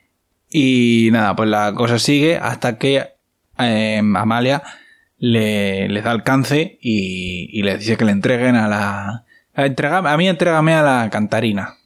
Y 0.50 1.10
nada, 1.12 1.36
pues 1.36 1.48
la 1.48 1.72
cosa 1.72 2.00
sigue 2.00 2.36
hasta 2.36 2.78
que 2.78 3.10
eh, 3.60 3.98
Amalia 3.98 4.64
le, 5.18 5.86
da 6.02 6.10
alcance 6.10 6.76
y, 6.82 7.62
le 7.62 7.78
dice 7.78 7.96
que 7.96 8.06
le 8.06 8.10
entreguen 8.10 8.56
a 8.56 8.66
la... 8.66 9.24
A, 9.54 10.12
a 10.12 10.16
mí 10.16 10.28
entrégame 10.28 10.74
a 10.74 10.82
la 10.82 11.10
cantarina. 11.10 11.76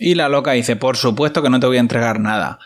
Y 0.00 0.16
la 0.16 0.28
loca 0.28 0.50
dice, 0.50 0.74
por 0.74 0.96
supuesto 0.96 1.44
que 1.44 1.50
no 1.50 1.60
te 1.60 1.68
voy 1.68 1.76
a 1.76 1.80
entregar 1.80 2.18
nada. 2.18 2.58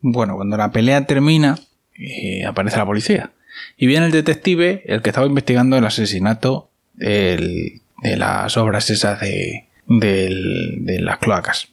Bueno, 0.00 0.36
cuando 0.36 0.56
la 0.56 0.70
pelea 0.70 1.06
termina, 1.06 1.58
eh, 1.98 2.46
aparece 2.46 2.76
la 2.76 2.86
policía. 2.86 3.32
Y 3.76 3.86
viene 3.86 4.06
el 4.06 4.12
detective, 4.12 4.82
el 4.86 5.02
que 5.02 5.10
estaba 5.10 5.26
investigando 5.26 5.76
el 5.76 5.84
asesinato 5.84 6.70
de 6.94 7.80
las 8.02 8.56
obras 8.56 8.90
esas 8.90 9.20
de, 9.20 9.68
de 9.86 11.00
las 11.00 11.18
cloacas 11.18 11.68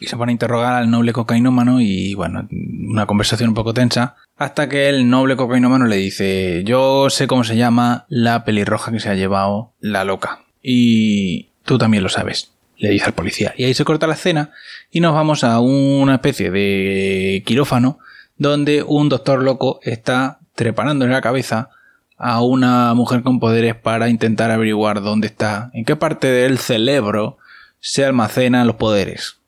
y 0.00 0.06
se 0.06 0.16
pone 0.16 0.30
a 0.30 0.32
interrogar 0.32 0.72
al 0.74 0.90
noble 0.90 1.12
cocainómano 1.12 1.80
y 1.80 2.14
bueno, 2.14 2.48
una 2.50 3.06
conversación 3.06 3.50
un 3.50 3.54
poco 3.54 3.74
tensa, 3.74 4.16
hasta 4.36 4.68
que 4.68 4.88
el 4.88 5.08
noble 5.10 5.36
cocainómano 5.36 5.86
le 5.86 5.96
dice, 5.96 6.62
yo 6.64 7.10
sé 7.10 7.26
cómo 7.26 7.44
se 7.44 7.56
llama 7.56 8.06
la 8.08 8.44
pelirroja 8.44 8.90
que 8.90 8.98
se 8.98 9.10
ha 9.10 9.14
llevado 9.14 9.74
la 9.78 10.04
loca. 10.04 10.40
Y 10.62 11.50
tú 11.64 11.76
también 11.76 12.02
lo 12.02 12.08
sabes, 12.08 12.50
le 12.78 12.88
dice 12.88 13.04
al 13.04 13.12
policía. 13.12 13.52
Y 13.58 13.64
ahí 13.64 13.74
se 13.74 13.84
corta 13.84 14.06
la 14.06 14.14
escena 14.14 14.50
y 14.90 15.00
nos 15.00 15.14
vamos 15.14 15.44
a 15.44 15.60
una 15.60 16.14
especie 16.14 16.50
de 16.50 17.42
quirófano 17.44 17.98
donde 18.38 18.82
un 18.82 19.10
doctor 19.10 19.42
loco 19.42 19.80
está 19.82 20.39
trepanando 20.60 21.06
en 21.06 21.10
la 21.10 21.22
cabeza 21.22 21.70
a 22.18 22.42
una 22.42 22.92
mujer 22.92 23.22
con 23.22 23.40
poderes 23.40 23.74
para 23.74 24.10
intentar 24.10 24.50
averiguar 24.50 25.00
dónde 25.00 25.26
está, 25.26 25.70
en 25.72 25.86
qué 25.86 25.96
parte 25.96 26.26
del 26.26 26.58
cerebro 26.58 27.38
se 27.78 28.04
almacenan 28.04 28.66
los 28.66 28.76
poderes. 28.76 29.38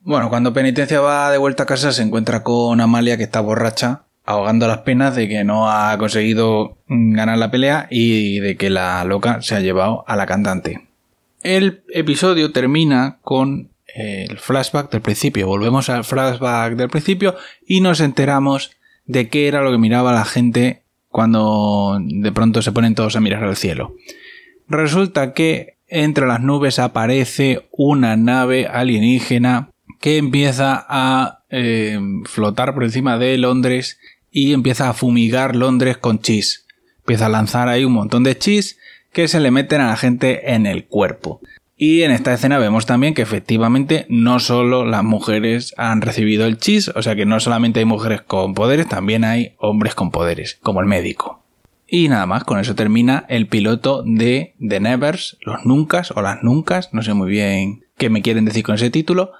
Bueno, 0.00 0.28
cuando 0.28 0.52
Penitencia 0.52 1.00
va 1.00 1.30
de 1.30 1.38
vuelta 1.38 1.62
a 1.62 1.66
casa 1.66 1.92
se 1.92 2.02
encuentra 2.02 2.42
con 2.42 2.78
Amalia 2.78 3.16
que 3.16 3.22
está 3.22 3.40
borracha, 3.40 4.02
ahogando 4.26 4.68
las 4.68 4.80
penas 4.80 5.16
de 5.16 5.28
que 5.28 5.44
no 5.44 5.70
ha 5.70 5.96
conseguido 5.96 6.76
mm, 6.88 7.14
ganar 7.14 7.38
la 7.38 7.50
pelea 7.50 7.86
y 7.90 8.38
de 8.40 8.58
que 8.58 8.68
la 8.68 9.02
loca 9.06 9.40
se 9.40 9.54
ha 9.54 9.60
llevado 9.60 10.04
a 10.06 10.14
la 10.14 10.26
cantante. 10.26 10.86
El 11.42 11.84
episodio 11.88 12.52
termina 12.52 13.16
con 13.22 13.70
el 13.86 14.38
flashback 14.38 14.90
del 14.90 15.00
principio. 15.00 15.46
Volvemos 15.46 15.88
al 15.88 16.04
flashback 16.04 16.74
del 16.74 16.90
principio 16.90 17.34
y 17.66 17.80
nos 17.80 18.00
enteramos 18.00 18.72
de 19.10 19.28
qué 19.28 19.48
era 19.48 19.62
lo 19.62 19.72
que 19.72 19.78
miraba 19.78 20.12
la 20.12 20.24
gente 20.24 20.82
cuando 21.08 21.98
de 22.00 22.30
pronto 22.30 22.62
se 22.62 22.70
ponen 22.70 22.94
todos 22.94 23.16
a 23.16 23.20
mirar 23.20 23.42
al 23.42 23.56
cielo. 23.56 23.96
Resulta 24.68 25.34
que 25.34 25.78
entre 25.88 26.28
las 26.28 26.40
nubes 26.40 26.78
aparece 26.78 27.66
una 27.72 28.16
nave 28.16 28.68
alienígena 28.68 29.70
que 29.98 30.16
empieza 30.16 30.86
a 30.88 31.40
eh, 31.50 31.98
flotar 32.26 32.72
por 32.72 32.84
encima 32.84 33.18
de 33.18 33.36
Londres 33.36 33.98
y 34.30 34.52
empieza 34.52 34.88
a 34.88 34.94
fumigar 34.94 35.56
Londres 35.56 35.96
con 35.98 36.20
chis. 36.20 36.66
Empieza 36.98 37.26
a 37.26 37.30
lanzar 37.30 37.68
ahí 37.68 37.84
un 37.84 37.92
montón 37.92 38.22
de 38.22 38.38
chis 38.38 38.78
que 39.12 39.26
se 39.26 39.40
le 39.40 39.50
meten 39.50 39.80
a 39.80 39.88
la 39.88 39.96
gente 39.96 40.54
en 40.54 40.66
el 40.66 40.86
cuerpo. 40.86 41.40
Y 41.82 42.02
en 42.02 42.10
esta 42.10 42.34
escena 42.34 42.58
vemos 42.58 42.84
también 42.84 43.14
que 43.14 43.22
efectivamente 43.22 44.04
no 44.10 44.38
solo 44.38 44.84
las 44.84 45.02
mujeres 45.02 45.72
han 45.78 46.02
recibido 46.02 46.44
el 46.44 46.58
chis, 46.58 46.88
o 46.88 47.00
sea 47.00 47.16
que 47.16 47.24
no 47.24 47.40
solamente 47.40 47.80
hay 47.80 47.86
mujeres 47.86 48.20
con 48.20 48.52
poderes, 48.52 48.86
también 48.86 49.24
hay 49.24 49.54
hombres 49.56 49.94
con 49.94 50.10
poderes, 50.10 50.58
como 50.60 50.82
el 50.82 50.86
médico. 50.86 51.42
Y 51.86 52.10
nada 52.10 52.26
más, 52.26 52.44
con 52.44 52.60
eso 52.60 52.74
termina 52.74 53.24
el 53.30 53.46
piloto 53.46 54.02
de 54.04 54.56
The 54.60 54.78
Nevers, 54.78 55.38
los 55.40 55.64
Nuncas 55.64 56.10
o 56.10 56.20
las 56.20 56.42
Nuncas, 56.42 56.90
no 56.92 57.02
sé 57.02 57.14
muy 57.14 57.30
bien 57.30 57.86
qué 57.96 58.10
me 58.10 58.20
quieren 58.20 58.44
decir 58.44 58.62
con 58.62 58.74
ese 58.74 58.90
título, 58.90 59.32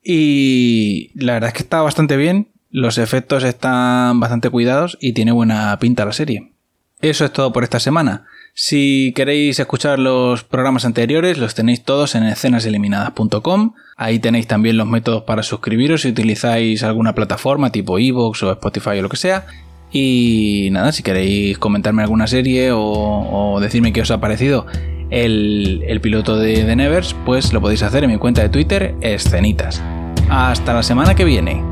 y 0.00 1.10
la 1.16 1.32
verdad 1.32 1.48
es 1.48 1.54
que 1.54 1.64
está 1.64 1.82
bastante 1.82 2.16
bien, 2.16 2.52
los 2.70 2.98
efectos 2.98 3.42
están 3.42 4.20
bastante 4.20 4.48
cuidados 4.48 4.96
y 5.00 5.12
tiene 5.12 5.32
buena 5.32 5.76
pinta 5.80 6.04
la 6.04 6.12
serie. 6.12 6.52
Eso 7.00 7.24
es 7.24 7.32
todo 7.32 7.52
por 7.52 7.64
esta 7.64 7.80
semana. 7.80 8.26
Si 8.54 9.12
queréis 9.14 9.58
escuchar 9.58 9.98
los 9.98 10.44
programas 10.44 10.84
anteriores, 10.84 11.38
los 11.38 11.54
tenéis 11.54 11.82
todos 11.82 12.14
en 12.14 12.24
escenaseliminadas.com. 12.24 13.74
Ahí 13.96 14.18
tenéis 14.18 14.46
también 14.46 14.76
los 14.76 14.86
métodos 14.86 15.22
para 15.22 15.42
suscribiros 15.42 16.02
si 16.02 16.08
utilizáis 16.08 16.82
alguna 16.82 17.14
plataforma 17.14 17.70
tipo 17.70 17.98
Evox 17.98 18.42
o 18.42 18.52
Spotify 18.52 18.98
o 18.98 19.02
lo 19.02 19.08
que 19.08 19.16
sea. 19.16 19.46
Y 19.92 20.68
nada, 20.72 20.92
si 20.92 21.02
queréis 21.02 21.58
comentarme 21.58 22.02
alguna 22.02 22.26
serie 22.26 22.70
o, 22.72 23.58
decirme 23.60 23.92
qué 23.92 24.02
os 24.02 24.10
ha 24.10 24.20
parecido 24.20 24.66
el, 25.10 25.82
el 25.86 26.00
piloto 26.00 26.36
de 26.36 26.64
The 26.64 26.76
Nevers, 26.76 27.14
pues 27.24 27.52
lo 27.52 27.60
podéis 27.60 27.82
hacer 27.82 28.04
en 28.04 28.10
mi 28.10 28.18
cuenta 28.18 28.42
de 28.42 28.48
Twitter, 28.48 28.94
escenitas. 29.00 29.82
Hasta 30.28 30.74
la 30.74 30.82
semana 30.82 31.14
que 31.14 31.24
viene. 31.24 31.69